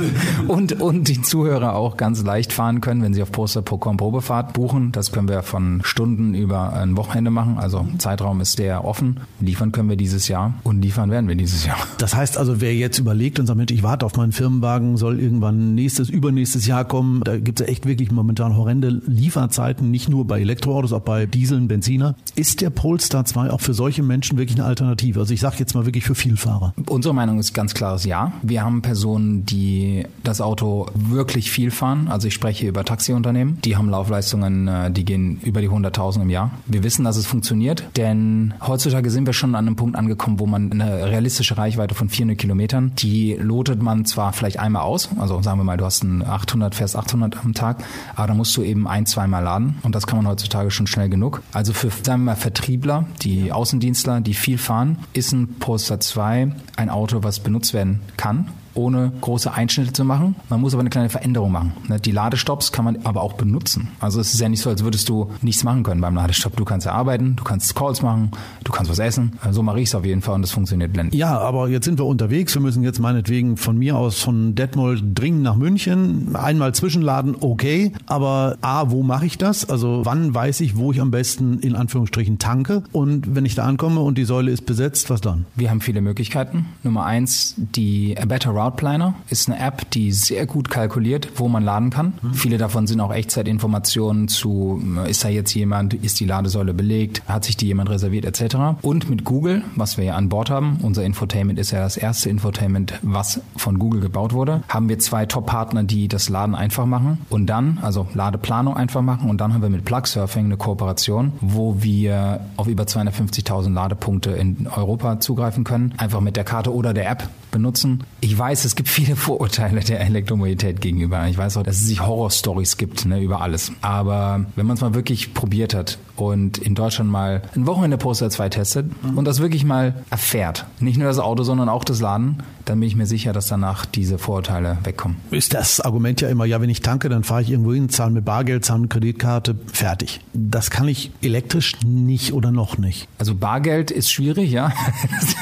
und, 0.47 0.81
und 0.81 1.07
die 1.07 1.21
Zuhörer 1.21 1.75
auch 1.75 1.97
ganz 1.97 2.23
leicht 2.23 2.53
fahren 2.53 2.81
können, 2.81 3.01
wenn 3.01 3.13
sie 3.13 3.21
auf 3.21 3.31
Poster.com 3.31 3.97
Probefahrt 3.97 4.53
buchen. 4.53 4.91
Das 4.91 5.11
können 5.11 5.27
wir 5.27 5.41
von 5.41 5.81
Stunden 5.83 6.33
über 6.33 6.73
ein 6.73 6.95
Wochenende 6.97 7.31
machen. 7.31 7.57
Also 7.57 7.87
Zeitraum 7.97 8.41
ist 8.41 8.57
sehr 8.57 8.85
offen. 8.85 9.19
Liefern 9.39 9.71
können 9.71 9.89
wir 9.89 9.97
dieses 9.97 10.27
Jahr 10.27 10.53
und 10.63 10.81
liefern 10.81 11.09
werden 11.09 11.27
wir 11.27 11.35
dieses 11.35 11.65
Jahr. 11.65 11.77
Das 11.97 12.15
heißt 12.15 12.37
also, 12.37 12.61
wer 12.61 12.75
jetzt 12.75 12.99
überlegt 12.99 13.39
und 13.39 13.47
sagt, 13.47 13.71
ich 13.71 13.83
warte 13.83 14.05
auf 14.05 14.15
meinen 14.15 14.31
Firmenwagen, 14.31 14.97
soll 14.97 15.19
irgendwann 15.19 15.73
nächstes, 15.75 16.09
übernächstes 16.09 16.67
Jahr 16.67 16.85
kommen. 16.85 17.21
Da 17.23 17.37
gibt 17.37 17.59
es 17.59 17.67
echt 17.67 17.85
wirklich 17.85 18.11
momentan 18.11 18.55
horrende 18.55 19.01
Lieferzeiten, 19.05 19.89
nicht 19.89 20.09
nur 20.09 20.25
bei 20.25 20.39
Elektroautos, 20.41 20.93
auch 20.93 21.01
bei 21.01 21.25
Dieseln, 21.25 21.67
Benziner. 21.67 22.15
Ist 22.35 22.61
der 22.61 22.69
Polestar 22.69 23.25
2 23.25 23.49
auch 23.51 23.61
für 23.61 23.73
solche 23.73 24.03
Menschen 24.03 24.37
wirklich 24.37 24.59
eine 24.59 24.66
Alternative? 24.67 25.19
Also 25.19 25.33
ich 25.33 25.39
sage 25.39 25.55
jetzt 25.59 25.73
mal 25.73 25.85
wirklich 25.85 26.03
für 26.03 26.15
Vielfahrer. 26.15 26.73
Unsere 26.87 27.13
Meinung 27.13 27.39
ist 27.39 27.53
ganz 27.53 27.73
klares 27.73 28.05
Ja. 28.05 28.31
Wir 28.41 28.63
haben 28.63 28.81
Personen, 28.81 29.45
die 29.45 30.05
das 30.23 30.41
Auto 30.41 30.87
wirklich 30.93 31.51
viel 31.51 31.71
fahren. 31.71 32.07
Also 32.07 32.27
ich 32.27 32.33
spreche 32.33 32.67
über 32.67 32.83
Taxiunternehmen. 32.83 33.59
Die 33.61 33.75
haben 33.75 33.89
Laufleistungen, 33.89 34.67
äh, 34.67 34.91
die 34.91 35.05
gehen 35.05 35.39
über 35.43 35.61
die 35.61 35.69
100.000 35.69 36.21
im 36.21 36.29
Jahr. 36.29 36.51
Wir 36.65 36.83
wissen, 36.83 37.03
dass 37.03 37.17
es 37.17 37.25
funktioniert, 37.25 37.83
denn 37.95 38.53
heutzutage 38.65 39.09
sind 39.09 39.25
wir 39.25 39.33
schon 39.33 39.55
an 39.55 39.65
einem 39.67 39.75
Punkt 39.75 39.95
angekommen, 39.95 40.39
wo 40.39 40.45
man 40.45 40.71
eine 40.71 41.05
realistische 41.05 41.57
Reichweite 41.57 41.95
von 41.95 42.09
400 42.09 42.37
Kilometern, 42.37 42.91
die 42.97 43.33
lotet 43.39 43.81
man 43.81 44.05
zwar 44.05 44.33
vielleicht 44.33 44.59
einmal 44.59 44.83
aus, 44.83 45.09
also 45.17 45.41
sagen 45.41 45.59
wir 45.59 45.63
mal, 45.63 45.77
du 45.77 45.85
hast 45.85 46.03
ein 46.03 46.25
800, 46.25 46.75
fährst 46.75 46.95
800 46.95 47.37
am 47.43 47.53
Tag, 47.53 47.83
aber 48.15 48.27
da 48.27 48.33
musst 48.33 48.55
du 48.57 48.63
eben 48.63 48.87
ein, 48.87 49.05
zweimal 49.05 49.43
laden 49.43 49.77
und 49.83 49.95
das 49.95 50.07
kann 50.07 50.17
man 50.17 50.27
heutzutage 50.27 50.71
schon 50.71 50.87
schnell 50.87 51.09
genug. 51.09 51.41
Also 51.53 51.73
für, 51.73 51.89
sagen 51.89 52.21
wir 52.21 52.31
mal, 52.31 52.35
Vertriebler, 52.35 53.05
die 53.21 53.51
Außendienstler, 53.51 54.21
die 54.21 54.33
viel 54.33 54.56
fahren, 54.57 54.99
ist 55.13 55.31
ein 55.31 55.55
Polestar 55.59 55.99
2 55.99 56.51
ein 56.75 56.89
Auto, 56.89 57.23
was 57.23 57.39
benutzt 57.39 57.73
werden 57.73 58.01
kann 58.17 58.49
ohne 58.77 59.11
große 59.21 59.53
Einschnitte 59.53 59.93
zu 59.93 60.05
machen. 60.05 60.35
Man 60.49 60.61
muss 60.61 60.73
aber 60.73 60.81
eine 60.81 60.89
kleine 60.89 61.09
Veränderung 61.09 61.51
machen. 61.51 61.73
Ne, 61.87 61.99
die 61.99 62.11
Ladestops 62.11 62.71
kann 62.71 62.85
man 62.85 62.97
aber 63.03 63.21
auch 63.21 63.33
benutzen. 63.33 63.89
Also 63.99 64.19
es 64.19 64.33
ist 64.33 64.39
ja 64.39 64.49
nicht 64.49 64.61
so, 64.61 64.69
als 64.69 64.83
würdest 64.83 65.09
du 65.09 65.31
nichts 65.41 65.63
machen 65.63 65.83
können 65.83 66.01
beim 66.01 66.15
Ladestopp. 66.15 66.55
Du 66.55 66.65
kannst 66.65 66.85
ja 66.85 66.93
arbeiten, 66.93 67.35
du 67.35 67.43
kannst 67.43 67.75
Calls 67.75 68.01
machen, 68.01 68.31
du 68.63 68.71
kannst 68.71 68.91
was 68.91 68.99
essen. 68.99 69.33
So 69.51 69.63
mache 69.63 69.79
ich 69.79 69.89
es 69.89 69.95
auf 69.95 70.05
jeden 70.05 70.21
Fall 70.21 70.35
und 70.35 70.41
das 70.41 70.51
funktioniert 70.51 70.93
blendend. 70.93 71.15
Ja, 71.15 71.37
aber 71.37 71.69
jetzt 71.69 71.85
sind 71.85 71.99
wir 71.99 72.05
unterwegs. 72.05 72.53
Wir 72.53 72.61
müssen 72.61 72.83
jetzt 72.83 72.99
meinetwegen 72.99 73.57
von 73.57 73.77
mir 73.77 73.95
aus 73.97 74.21
von 74.21 74.55
Detmold 74.55 75.03
dringend 75.15 75.43
nach 75.43 75.55
München. 75.55 76.35
Einmal 76.35 76.73
zwischenladen, 76.73 77.35
okay. 77.39 77.93
Aber 78.05 78.57
A, 78.61 78.91
wo 78.91 79.03
mache 79.03 79.25
ich 79.25 79.37
das? 79.37 79.69
Also 79.69 80.01
wann 80.03 80.33
weiß 80.33 80.61
ich, 80.61 80.77
wo 80.77 80.91
ich 80.91 81.01
am 81.01 81.11
besten 81.11 81.59
in 81.59 81.75
Anführungsstrichen 81.75 82.39
tanke? 82.39 82.83
Und 82.91 83.35
wenn 83.35 83.45
ich 83.45 83.55
da 83.55 83.63
ankomme 83.63 84.01
und 84.01 84.17
die 84.17 84.25
Säule 84.25 84.51
ist 84.51 84.65
besetzt, 84.65 85.09
was 85.09 85.21
dann? 85.21 85.45
Wir 85.55 85.69
haben 85.69 85.81
viele 85.81 86.01
Möglichkeiten. 86.01 86.65
Nummer 86.83 87.05
eins, 87.05 87.55
die 87.57 88.17
A 88.17 88.25
Better 88.25 88.51
Route 88.51 88.66
Planner 88.71 89.15
ist 89.29 89.49
eine 89.49 89.59
App, 89.59 89.89
die 89.91 90.11
sehr 90.11 90.45
gut 90.45 90.69
kalkuliert, 90.69 91.29
wo 91.35 91.47
man 91.47 91.63
laden 91.63 91.89
kann. 91.89 92.13
Mhm. 92.21 92.33
Viele 92.33 92.57
davon 92.57 92.87
sind 92.87 92.99
auch 92.99 93.13
Echtzeitinformationen 93.13 94.27
zu, 94.27 94.81
ist 95.07 95.23
da 95.23 95.29
jetzt 95.29 95.53
jemand, 95.53 95.93
ist 95.93 96.19
die 96.19 96.25
Ladesäule 96.25 96.73
belegt, 96.73 97.21
hat 97.27 97.45
sich 97.45 97.57
die 97.57 97.67
jemand 97.67 97.89
reserviert 97.89 98.25
etc. 98.25 98.55
Und 98.81 99.09
mit 99.09 99.23
Google, 99.23 99.63
was 99.75 99.97
wir 99.97 100.05
ja 100.05 100.15
an 100.15 100.29
Bord 100.29 100.49
haben, 100.49 100.79
unser 100.81 101.03
Infotainment 101.03 101.59
ist 101.59 101.71
ja 101.71 101.79
das 101.79 101.97
erste 101.97 102.29
Infotainment, 102.29 102.93
was 103.01 103.41
von 103.55 103.79
Google 103.79 104.01
gebaut 104.01 104.33
wurde, 104.33 104.63
haben 104.69 104.89
wir 104.89 104.99
zwei 104.99 105.25
Top-Partner, 105.25 105.83
die 105.83 106.07
das 106.07 106.29
Laden 106.29 106.55
einfach 106.55 106.85
machen 106.85 107.19
und 107.29 107.47
dann, 107.47 107.79
also 107.81 108.07
Ladeplanung 108.13 108.75
einfach 108.75 109.01
machen 109.01 109.29
und 109.29 109.39
dann 109.41 109.53
haben 109.53 109.61
wir 109.61 109.69
mit 109.69 109.85
Plugsurfing 109.85 110.45
eine 110.45 110.57
Kooperation, 110.57 111.33
wo 111.41 111.81
wir 111.81 112.41
auf 112.57 112.67
über 112.67 112.83
250.000 112.83 113.73
Ladepunkte 113.73 114.31
in 114.31 114.67
Europa 114.67 115.19
zugreifen 115.19 115.63
können, 115.63 115.93
einfach 115.97 116.21
mit 116.21 116.35
der 116.35 116.43
Karte 116.43 116.73
oder 116.73 116.93
der 116.93 117.09
App 117.09 117.29
benutzen. 117.57 118.03
Ich 118.21 118.37
weiß, 118.37 118.65
es 118.65 118.75
gibt 118.75 118.87
viele 118.87 119.15
Vorurteile 119.15 119.81
der 119.81 119.99
Elektromobilität 120.01 120.79
gegenüber. 120.79 121.27
Ich 121.27 121.37
weiß 121.37 121.57
auch, 121.57 121.63
dass 121.63 121.77
es 121.77 121.87
sich 121.87 122.05
Horrorstories 122.05 122.77
gibt 122.77 123.05
ne, 123.05 123.19
über 123.19 123.41
alles. 123.41 123.71
Aber 123.81 124.45
wenn 124.55 124.67
man 124.67 124.75
es 124.75 124.81
mal 124.81 124.93
wirklich 124.93 125.33
probiert 125.33 125.73
hat 125.73 125.97
und 126.15 126.59
in 126.59 126.75
Deutschland 126.75 127.09
mal 127.09 127.41
ein 127.55 127.65
Wochenende 127.65 127.97
Poster 127.97 128.29
2 128.29 128.49
testet 128.49 129.03
mhm. 129.03 129.17
und 129.17 129.25
das 129.25 129.39
wirklich 129.39 129.65
mal 129.65 129.95
erfährt, 130.09 130.65
nicht 130.79 130.97
nur 130.97 131.07
das 131.07 131.19
Auto, 131.19 131.43
sondern 131.43 131.67
auch 131.67 131.83
das 131.83 131.99
Laden, 131.99 132.43
dann 132.69 132.79
bin 132.79 132.87
ich 132.87 132.95
mir 132.95 133.05
sicher, 133.05 133.33
dass 133.33 133.47
danach 133.47 133.85
diese 133.85 134.17
Vorurteile 134.17 134.77
wegkommen. 134.83 135.17
Ist 135.31 135.53
das 135.53 135.79
Argument 135.79 136.21
ja 136.21 136.29
immer, 136.29 136.45
ja, 136.45 136.61
wenn 136.61 136.69
ich 136.69 136.81
tanke, 136.81 137.09
dann 137.09 137.23
fahre 137.23 137.41
ich 137.41 137.49
irgendwo 137.49 137.73
hin, 137.73 137.89
zahle 137.89 138.11
mit 138.11 138.25
Bargeld, 138.25 138.65
zahle 138.65 138.81
mit 138.81 138.89
Kreditkarte, 138.89 139.55
fertig. 139.71 140.21
Das 140.33 140.69
kann 140.69 140.87
ich 140.87 141.11
elektrisch 141.21 141.73
nicht 141.85 142.33
oder 142.33 142.51
noch 142.51 142.77
nicht. 142.77 143.07
Also 143.17 143.35
Bargeld 143.35 143.91
ist 143.91 144.11
schwierig, 144.11 144.51
ja. 144.51 144.71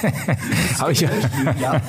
Aber 0.79 0.91
ich, 0.91 1.01
ja. 1.01 1.82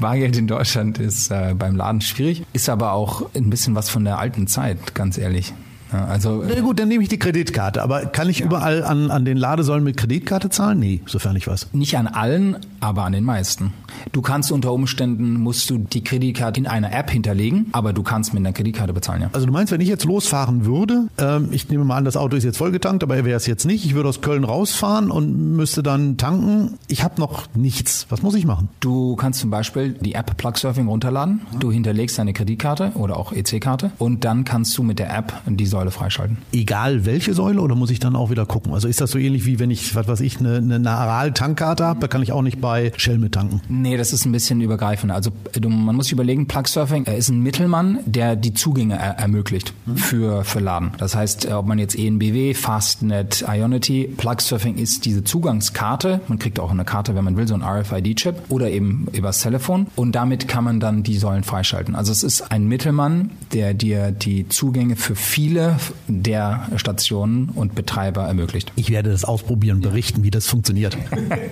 Bargeld 0.00 0.36
in 0.36 0.46
Deutschland 0.46 0.98
ist 0.98 1.30
äh, 1.30 1.54
beim 1.58 1.76
Laden 1.76 2.00
schwierig, 2.00 2.44
ist 2.52 2.68
aber 2.68 2.92
auch 2.92 3.30
ein 3.34 3.50
bisschen 3.50 3.74
was 3.74 3.88
von 3.88 4.04
der 4.04 4.18
alten 4.18 4.46
Zeit, 4.46 4.94
ganz 4.94 5.18
ehrlich. 5.18 5.52
Ja, 5.92 6.06
also, 6.06 6.44
Na 6.46 6.60
gut, 6.60 6.78
dann 6.78 6.88
nehme 6.88 7.02
ich 7.02 7.08
die 7.08 7.18
Kreditkarte. 7.18 7.82
Aber 7.82 8.06
kann 8.06 8.28
ich 8.28 8.40
ja. 8.40 8.46
überall 8.46 8.82
an, 8.84 9.10
an 9.10 9.24
den 9.24 9.36
Ladesäulen 9.36 9.84
mit 9.84 9.96
Kreditkarte 9.96 10.50
zahlen? 10.50 10.78
Nee, 10.78 11.00
sofern 11.06 11.36
ich 11.36 11.46
weiß. 11.46 11.68
Nicht 11.72 11.96
an 11.96 12.06
allen, 12.06 12.56
aber 12.80 13.04
an 13.04 13.12
den 13.12 13.24
meisten. 13.24 13.72
Du 14.12 14.22
kannst 14.22 14.50
unter 14.52 14.72
Umständen, 14.72 15.34
musst 15.34 15.68
du 15.70 15.78
die 15.78 16.02
Kreditkarte 16.02 16.60
in 16.60 16.66
einer 16.66 16.92
App 16.92 17.10
hinterlegen, 17.10 17.66
aber 17.72 17.92
du 17.92 18.02
kannst 18.02 18.34
mit 18.34 18.40
einer 18.40 18.52
Kreditkarte 18.52 18.92
bezahlen, 18.92 19.22
ja. 19.22 19.30
Also 19.32 19.46
du 19.46 19.52
meinst, 19.52 19.72
wenn 19.72 19.80
ich 19.80 19.88
jetzt 19.88 20.04
losfahren 20.04 20.64
würde, 20.64 21.08
ähm, 21.18 21.48
ich 21.52 21.68
nehme 21.68 21.84
mal 21.84 21.96
an, 21.96 22.04
das 22.04 22.16
Auto 22.16 22.36
ist 22.36 22.44
jetzt 22.44 22.56
vollgetankt, 22.58 23.02
aber 23.02 23.16
er 23.16 23.24
wäre 23.24 23.36
es 23.36 23.46
jetzt 23.46 23.66
nicht. 23.66 23.84
Ich 23.84 23.94
würde 23.94 24.08
aus 24.08 24.20
Köln 24.20 24.44
rausfahren 24.44 25.10
und 25.10 25.56
müsste 25.56 25.82
dann 25.82 26.16
tanken. 26.16 26.78
Ich 26.88 27.04
habe 27.04 27.20
noch 27.20 27.46
nichts. 27.54 28.06
Was 28.08 28.22
muss 28.22 28.34
ich 28.34 28.46
machen? 28.46 28.68
Du 28.80 29.16
kannst 29.16 29.40
zum 29.40 29.50
Beispiel 29.50 29.92
die 29.92 30.14
App 30.14 30.36
Plugsurfing 30.36 30.88
runterladen. 30.88 31.42
Du 31.58 31.70
hinterlegst 31.70 32.18
deine 32.18 32.32
Kreditkarte 32.32 32.92
oder 32.94 33.16
auch 33.16 33.32
EC-Karte 33.32 33.92
und 33.98 34.24
dann 34.24 34.44
kannst 34.44 34.76
du 34.78 34.82
mit 34.82 34.98
der 34.98 35.14
App 35.14 35.32
die 35.46 35.66
Säule 35.66 35.81
Säule 35.82 35.90
freischalten. 35.90 36.38
Egal 36.52 37.04
welche 37.06 37.34
Säule 37.34 37.60
oder 37.60 37.74
muss 37.74 37.90
ich 37.90 37.98
dann 37.98 38.14
auch 38.14 38.30
wieder 38.30 38.46
gucken? 38.46 38.72
Also 38.72 38.88
ist 38.88 39.00
das 39.00 39.10
so 39.10 39.18
ähnlich 39.18 39.46
wie 39.46 39.58
wenn 39.58 39.70
ich, 39.70 39.94
was 39.94 40.06
weiß 40.06 40.20
ich, 40.20 40.38
eine, 40.38 40.56
eine 40.56 40.90
Aral-Tankkarte 40.90 41.84
habe, 41.84 42.00
da 42.00 42.06
kann 42.06 42.22
ich 42.22 42.32
auch 42.32 42.42
nicht 42.42 42.60
bei 42.60 42.92
Shell 42.96 43.18
mit 43.18 43.32
tanken? 43.32 43.60
Nee, 43.68 43.96
das 43.96 44.12
ist 44.12 44.24
ein 44.24 44.32
bisschen 44.32 44.60
übergreifender. 44.60 45.14
Also 45.14 45.32
du, 45.52 45.68
man 45.68 45.96
muss 45.96 46.06
sich 46.06 46.12
überlegen, 46.12 46.46
Plugsurfing 46.46 47.04
ist 47.04 47.30
ein 47.30 47.40
Mittelmann, 47.40 47.98
der 48.06 48.36
die 48.36 48.54
Zugänge 48.54 48.96
er 48.96 49.18
ermöglicht 49.18 49.74
mhm. 49.86 49.96
für, 49.96 50.44
für 50.44 50.60
Laden. 50.60 50.92
Das 50.98 51.16
heißt, 51.16 51.50
ob 51.50 51.66
man 51.66 51.78
jetzt 51.78 51.98
ENBW, 51.98 52.54
Fastnet, 52.54 53.44
Ionity, 53.48 54.12
Plugsurfing 54.16 54.76
ist 54.76 55.04
diese 55.04 55.24
Zugangskarte. 55.24 56.20
Man 56.28 56.38
kriegt 56.38 56.60
auch 56.60 56.70
eine 56.70 56.84
Karte, 56.84 57.14
wenn 57.14 57.24
man 57.24 57.36
will, 57.36 57.48
so 57.48 57.54
ein 57.54 57.62
RFID-Chip 57.62 58.36
oder 58.50 58.70
eben 58.70 59.08
übers 59.12 59.40
Telefon 59.40 59.88
und 59.96 60.12
damit 60.12 60.46
kann 60.46 60.64
man 60.64 60.78
dann 60.78 61.02
die 61.02 61.16
Säulen 61.16 61.42
freischalten. 61.42 61.96
Also 61.96 62.12
es 62.12 62.22
ist 62.22 62.52
ein 62.52 62.66
Mittelmann, 62.66 63.30
der 63.52 63.74
dir 63.74 64.12
die 64.12 64.48
Zugänge 64.48 64.96
für 64.96 65.16
viele 65.16 65.71
der 66.08 66.68
Stationen 66.76 67.50
und 67.50 67.74
Betreiber 67.74 68.22
ermöglicht. 68.22 68.72
Ich 68.76 68.90
werde 68.90 69.10
das 69.10 69.24
ausprobieren 69.24 69.76
und 69.76 69.82
berichten, 69.82 70.22
wie 70.24 70.30
das 70.30 70.46
funktioniert. 70.46 70.96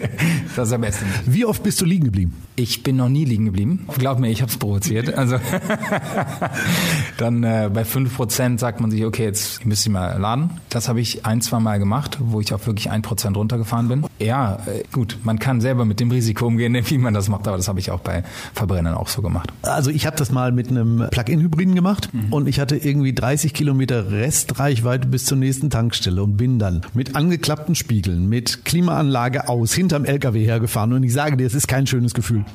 das 0.56 0.68
ist 0.68 0.74
am 0.74 0.80
besten. 0.80 1.06
Wie 1.26 1.44
oft 1.44 1.62
bist 1.62 1.80
du 1.80 1.84
liegen 1.84 2.04
geblieben? 2.04 2.34
Ich 2.56 2.82
bin 2.82 2.96
noch 2.96 3.08
nie 3.08 3.24
liegen 3.24 3.46
geblieben. 3.46 3.86
Glaub 3.98 4.18
mir, 4.18 4.30
ich 4.30 4.42
habe 4.42 4.50
es 4.50 4.58
provoziert. 4.58 5.14
Also 5.14 5.38
dann 7.18 7.42
äh, 7.42 7.70
bei 7.72 7.82
5% 7.82 8.58
sagt 8.58 8.80
man 8.80 8.90
sich, 8.90 9.04
okay, 9.04 9.24
jetzt 9.24 9.64
müsst 9.64 9.86
ihr 9.86 9.92
mal 9.92 10.18
laden. 10.18 10.50
Das 10.68 10.88
habe 10.88 11.00
ich 11.00 11.24
ein, 11.26 11.40
zwei 11.40 11.60
Mal 11.60 11.78
gemacht, 11.78 12.18
wo 12.20 12.40
ich 12.40 12.52
auf 12.52 12.66
wirklich 12.66 12.90
1% 12.90 13.34
runtergefahren 13.34 13.88
bin. 13.88 14.04
Ja, 14.20 14.58
äh, 14.66 14.82
gut, 14.92 15.18
man 15.24 15.38
kann 15.38 15.60
selber 15.60 15.84
mit 15.84 15.98
dem 15.98 16.10
Risiko 16.10 16.46
umgehen, 16.46 16.76
wie 16.84 16.98
man 16.98 17.14
das 17.14 17.28
macht, 17.28 17.48
aber 17.48 17.56
das 17.56 17.68
habe 17.68 17.80
ich 17.80 17.90
auch 17.90 18.00
bei 18.00 18.22
Verbrennern 18.54 18.94
auch 18.94 19.08
so 19.08 19.22
gemacht. 19.22 19.50
Also 19.62 19.90
ich 19.90 20.06
habe 20.06 20.16
das 20.16 20.30
mal 20.30 20.52
mit 20.52 20.68
einem 20.68 21.06
Plug-in-Hybriden 21.10 21.74
gemacht 21.74 22.10
mhm. 22.12 22.32
und 22.32 22.46
ich 22.46 22.60
hatte 22.60 22.76
irgendwie 22.76 23.14
30 23.14 23.54
Kilometer 23.54 24.10
Restreichweite 24.10 25.08
bis 25.08 25.24
zur 25.24 25.38
nächsten 25.38 25.70
Tankstelle 25.70 26.22
und 26.22 26.36
bin 26.36 26.58
dann 26.58 26.82
mit 26.92 27.16
angeklappten 27.16 27.74
Spiegeln, 27.74 28.28
mit 28.28 28.64
Klimaanlage 28.64 29.48
aus, 29.48 29.72
hinterm 29.72 30.04
LKW 30.04 30.44
hergefahren 30.44 30.92
und 30.92 31.02
ich 31.02 31.12
sage 31.12 31.36
dir, 31.36 31.46
es 31.46 31.54
ist 31.54 31.68
kein 31.68 31.86
schönes 31.86 32.14
Gefühl. 32.14 32.44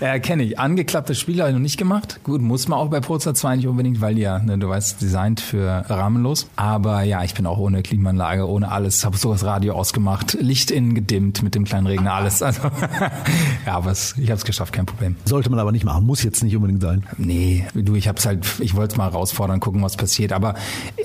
Ja, 0.00 0.18
kenne 0.18 0.42
ich. 0.42 0.58
Angeklappte 0.58 1.14
Spiegel 1.14 1.42
habe 1.42 1.50
ich 1.50 1.54
noch 1.54 1.62
nicht 1.62 1.78
gemacht. 1.78 2.18
Gut, 2.24 2.40
muss 2.40 2.66
man 2.66 2.80
auch 2.80 2.88
bei 2.88 2.98
Polestar 2.98 3.34
2 3.34 3.56
nicht 3.56 3.68
unbedingt, 3.68 4.00
weil 4.00 4.18
ja, 4.18 4.40
ne, 4.40 4.58
du 4.58 4.68
weißt, 4.68 5.00
designt 5.00 5.38
für 5.38 5.84
rahmenlos. 5.88 6.48
Aber 6.56 7.04
ja, 7.04 7.22
ich 7.22 7.34
bin 7.34 7.46
auch 7.46 7.58
ohne 7.58 7.82
Klimaanlage, 7.82 8.48
ohne 8.48 8.72
alles, 8.72 9.04
habe 9.04 9.16
sogar 9.16 9.36
das 9.36 9.46
Radio 9.46 9.74
ausgemacht, 9.74 10.36
Licht 10.40 10.72
innen 10.72 10.91
gedimmt 10.94 11.42
mit 11.42 11.54
dem 11.54 11.64
kleinen 11.64 11.86
Regner, 11.86 12.14
alles. 12.14 12.42
Also 12.42 12.62
ja, 13.66 13.74
aber 13.74 13.90
es, 13.90 14.14
ich 14.18 14.30
habe 14.30 14.38
es 14.38 14.44
geschafft, 14.44 14.72
kein 14.72 14.86
Problem. 14.86 15.16
Sollte 15.24 15.50
man 15.50 15.58
aber 15.58 15.72
nicht 15.72 15.84
machen, 15.84 16.04
muss 16.04 16.22
jetzt 16.22 16.42
nicht 16.42 16.56
unbedingt 16.56 16.82
sein. 16.82 17.04
Nee, 17.18 17.66
du, 17.74 17.94
ich 17.94 18.08
habe 18.08 18.18
es 18.18 18.26
halt, 18.26 18.46
ich 18.60 18.74
wollte 18.74 18.92
es 18.92 18.96
mal 18.98 19.10
herausfordern, 19.10 19.60
gucken, 19.60 19.82
was 19.82 19.96
passiert. 19.96 20.32
Aber 20.32 20.54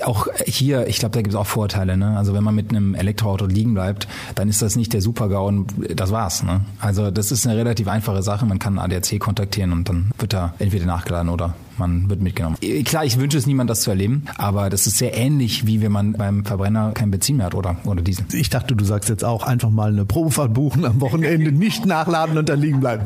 auch 0.04 0.28
hier, 0.46 0.86
ich 0.86 0.98
glaube, 0.98 1.12
da 1.12 1.22
gibt 1.22 1.34
es 1.34 1.38
auch 1.38 1.46
Vorteile. 1.46 1.96
Ne? 1.96 2.16
Also 2.16 2.34
wenn 2.34 2.44
man 2.44 2.54
mit 2.54 2.70
einem 2.70 2.94
Elektroauto 2.94 3.46
liegen 3.46 3.74
bleibt, 3.74 4.08
dann 4.34 4.48
ist 4.48 4.62
das 4.62 4.76
nicht 4.76 4.92
der 4.92 5.02
Super-GAU 5.02 5.46
und 5.46 5.72
das 5.94 6.10
war's. 6.10 6.42
Ne? 6.42 6.62
Also 6.80 7.10
das 7.10 7.32
ist 7.32 7.46
eine 7.46 7.56
relativ 7.56 7.88
einfache 7.88 8.22
Sache. 8.22 8.46
Man 8.46 8.58
kann 8.58 8.78
ADAC 8.78 9.18
kontaktieren 9.18 9.72
und 9.72 9.88
dann 9.88 10.10
wird 10.18 10.34
er 10.34 10.54
entweder 10.58 10.86
nachgeladen 10.86 11.28
oder 11.28 11.54
man 11.78 12.08
wird 12.10 12.20
mitgenommen. 12.20 12.56
Äh, 12.60 12.82
klar, 12.82 13.04
ich 13.04 13.18
wünsche 13.18 13.38
es 13.38 13.46
niemand, 13.46 13.70
das 13.70 13.80
zu 13.82 13.90
erleben, 13.90 14.24
aber 14.36 14.70
das 14.70 14.86
ist 14.86 14.98
sehr 14.98 15.16
ähnlich, 15.16 15.66
wie 15.66 15.80
wenn 15.80 15.92
man 15.92 16.12
beim 16.12 16.44
Verbrenner 16.44 16.92
kein 16.92 17.10
Benzin 17.10 17.36
mehr 17.36 17.46
hat 17.46 17.54
oder, 17.54 17.76
oder 17.84 18.02
Diesel. 18.02 18.24
Ich 18.32 18.50
dachte, 18.50 18.74
du 18.74 18.84
sagst 18.84 19.08
jetzt 19.08 19.24
auch 19.24 19.42
einfach 19.42 19.70
mal 19.70 19.92
eine 19.92 20.04
Probefahrt 20.04 20.54
buchen 20.54 20.84
am 20.84 21.00
Wochenende, 21.00 21.52
nicht 21.52 21.86
nachladen 21.86 22.38
und 22.38 22.48
dann 22.48 22.60
liegen 22.60 22.80
bleiben. 22.80 23.04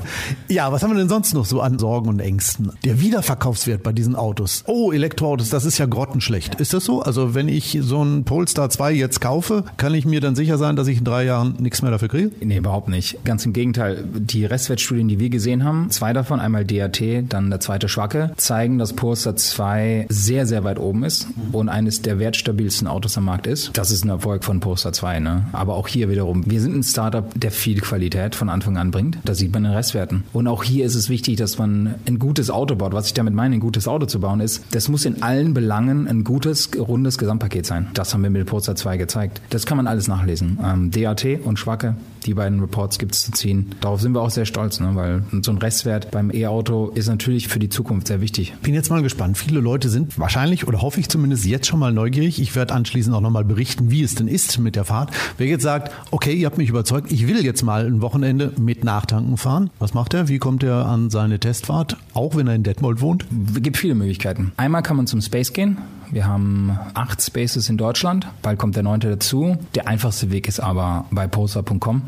Ja, 0.48 0.72
was 0.72 0.82
haben 0.82 0.90
wir 0.90 0.98
denn 0.98 1.08
sonst 1.08 1.34
noch 1.34 1.44
so 1.44 1.60
an 1.60 1.78
Sorgen 1.78 2.08
und 2.08 2.20
Ängsten? 2.20 2.72
Der 2.84 3.00
Wiederverkaufswert 3.00 3.82
bei 3.82 3.92
diesen 3.92 4.16
Autos. 4.16 4.64
Oh, 4.66 4.92
Elektroautos, 4.92 5.50
das 5.50 5.64
ist 5.64 5.78
ja 5.78 5.86
grottenschlecht. 5.86 6.56
Ist 6.56 6.74
das 6.74 6.84
so? 6.84 7.02
Also 7.02 7.34
wenn 7.34 7.48
ich 7.48 7.78
so 7.82 8.00
einen 8.00 8.24
Polestar 8.24 8.70
2 8.70 8.92
jetzt 8.92 9.20
kaufe, 9.20 9.64
kann 9.76 9.94
ich 9.94 10.04
mir 10.04 10.20
dann 10.20 10.34
sicher 10.34 10.58
sein, 10.58 10.76
dass 10.76 10.88
ich 10.88 10.98
in 10.98 11.04
drei 11.04 11.24
Jahren 11.24 11.56
nichts 11.58 11.82
mehr 11.82 11.90
dafür 11.90 12.08
kriege? 12.08 12.30
Nee, 12.40 12.58
überhaupt 12.58 12.88
nicht. 12.88 13.24
Ganz 13.24 13.44
im 13.44 13.52
Gegenteil. 13.52 14.04
Die 14.14 14.44
Restwertstudien, 14.44 15.08
die 15.08 15.18
wir 15.18 15.30
gesehen 15.30 15.64
haben, 15.64 15.90
zwei 15.90 16.12
davon, 16.12 16.40
einmal 16.40 16.64
DAT, 16.64 17.02
dann 17.28 17.50
der 17.50 17.60
zweite 17.60 17.88
Schwacke, 17.88 18.32
zeigen, 18.36 18.61
zeigen, 18.62 18.78
dass 18.78 18.92
Polestar 18.92 19.34
2 19.34 20.06
sehr, 20.08 20.46
sehr 20.46 20.62
weit 20.62 20.78
oben 20.78 21.02
ist 21.02 21.26
und 21.50 21.68
eines 21.68 22.00
der 22.02 22.20
wertstabilsten 22.20 22.86
Autos 22.86 23.18
am 23.18 23.24
Markt 23.24 23.48
ist. 23.48 23.76
Das 23.76 23.90
ist 23.90 24.04
ein 24.04 24.08
Erfolg 24.08 24.44
von 24.44 24.60
Polestar 24.60 24.92
2. 24.92 25.18
Ne? 25.18 25.46
Aber 25.52 25.74
auch 25.74 25.88
hier 25.88 26.08
wiederum, 26.08 26.48
wir 26.48 26.60
sind 26.60 26.76
ein 26.76 26.84
Startup, 26.84 27.24
der 27.34 27.50
viel 27.50 27.80
Qualität 27.80 28.36
von 28.36 28.48
Anfang 28.48 28.76
an 28.76 28.92
bringt. 28.92 29.18
Da 29.24 29.34
sieht 29.34 29.52
man 29.52 29.64
in 29.64 29.72
Restwerten. 29.72 30.22
Und 30.32 30.46
auch 30.46 30.62
hier 30.62 30.86
ist 30.86 30.94
es 30.94 31.08
wichtig, 31.08 31.38
dass 31.38 31.58
man 31.58 31.96
ein 32.06 32.20
gutes 32.20 32.50
Auto 32.50 32.76
baut. 32.76 32.92
Was 32.92 33.08
ich 33.08 33.14
damit 33.14 33.34
meine, 33.34 33.56
ein 33.56 33.60
gutes 33.60 33.88
Auto 33.88 34.06
zu 34.06 34.20
bauen, 34.20 34.38
ist, 34.38 34.62
das 34.70 34.88
muss 34.88 35.04
in 35.06 35.24
allen 35.24 35.54
Belangen 35.54 36.06
ein 36.06 36.22
gutes, 36.22 36.70
rundes 36.78 37.18
Gesamtpaket 37.18 37.66
sein. 37.66 37.88
Das 37.94 38.14
haben 38.14 38.22
wir 38.22 38.30
mit 38.30 38.46
Polestar 38.46 38.76
2 38.76 38.96
gezeigt. 38.96 39.40
Das 39.50 39.66
kann 39.66 39.76
man 39.76 39.88
alles 39.88 40.06
nachlesen. 40.06 40.60
Ähm, 40.62 40.92
DAT 40.92 41.24
und 41.42 41.58
Schwacke, 41.58 41.96
die 42.26 42.34
beiden 42.34 42.60
Reports 42.60 43.00
gibt 43.00 43.16
es 43.16 43.24
zu 43.24 43.32
ziehen. 43.32 43.74
Darauf 43.80 44.00
sind 44.00 44.14
wir 44.14 44.20
auch 44.20 44.30
sehr 44.30 44.46
stolz, 44.46 44.78
ne? 44.78 44.90
weil 44.94 45.24
so 45.42 45.50
ein 45.50 45.58
Restwert 45.58 46.12
beim 46.12 46.30
E-Auto 46.32 46.92
ist 46.94 47.08
natürlich 47.08 47.48
für 47.48 47.58
die 47.58 47.68
Zukunft 47.68 48.06
sehr 48.06 48.20
wichtig. 48.20 48.51
Bin 48.62 48.74
jetzt 48.74 48.90
mal 48.90 49.02
gespannt. 49.02 49.38
Viele 49.38 49.60
Leute 49.60 49.88
sind 49.88 50.18
wahrscheinlich 50.18 50.66
oder 50.68 50.82
hoffe 50.82 51.00
ich 51.00 51.08
zumindest 51.08 51.44
jetzt 51.44 51.66
schon 51.66 51.80
mal 51.80 51.92
neugierig. 51.92 52.40
Ich 52.40 52.54
werde 52.54 52.74
anschließend 52.74 53.14
auch 53.14 53.20
nochmal 53.20 53.44
berichten, 53.44 53.90
wie 53.90 54.02
es 54.02 54.14
denn 54.14 54.28
ist 54.28 54.58
mit 54.58 54.76
der 54.76 54.84
Fahrt. 54.84 55.10
Wer 55.38 55.46
jetzt 55.46 55.62
sagt, 55.62 55.92
okay, 56.10 56.32
ihr 56.32 56.46
habt 56.46 56.58
mich 56.58 56.68
überzeugt, 56.68 57.10
ich 57.10 57.26
will 57.26 57.44
jetzt 57.44 57.62
mal 57.62 57.86
ein 57.86 58.02
Wochenende 58.02 58.52
mit 58.58 58.84
Nachtanken 58.84 59.36
fahren. 59.36 59.70
Was 59.78 59.94
macht 59.94 60.14
er? 60.14 60.28
Wie 60.28 60.38
kommt 60.38 60.62
er 60.62 60.86
an 60.86 61.10
seine 61.10 61.38
Testfahrt? 61.38 61.96
Auch 62.14 62.36
wenn 62.36 62.46
er 62.46 62.54
in 62.54 62.62
Detmold 62.62 63.00
wohnt? 63.00 63.26
Es 63.54 63.62
gibt 63.62 63.76
viele 63.76 63.94
Möglichkeiten. 63.94 64.52
Einmal 64.56 64.82
kann 64.82 64.96
man 64.96 65.06
zum 65.06 65.20
Space 65.20 65.52
gehen. 65.52 65.78
Wir 66.12 66.26
haben 66.26 66.78
acht 66.92 67.22
Spaces 67.22 67.70
in 67.70 67.78
Deutschland. 67.78 68.26
Bald 68.42 68.58
kommt 68.58 68.76
der 68.76 68.82
neunte 68.82 69.08
dazu. 69.08 69.56
Der 69.74 69.88
einfachste 69.88 70.30
Weg 70.30 70.46
ist 70.46 70.60
aber 70.60 71.06
bei 71.10 71.26
poster.com 71.26 72.02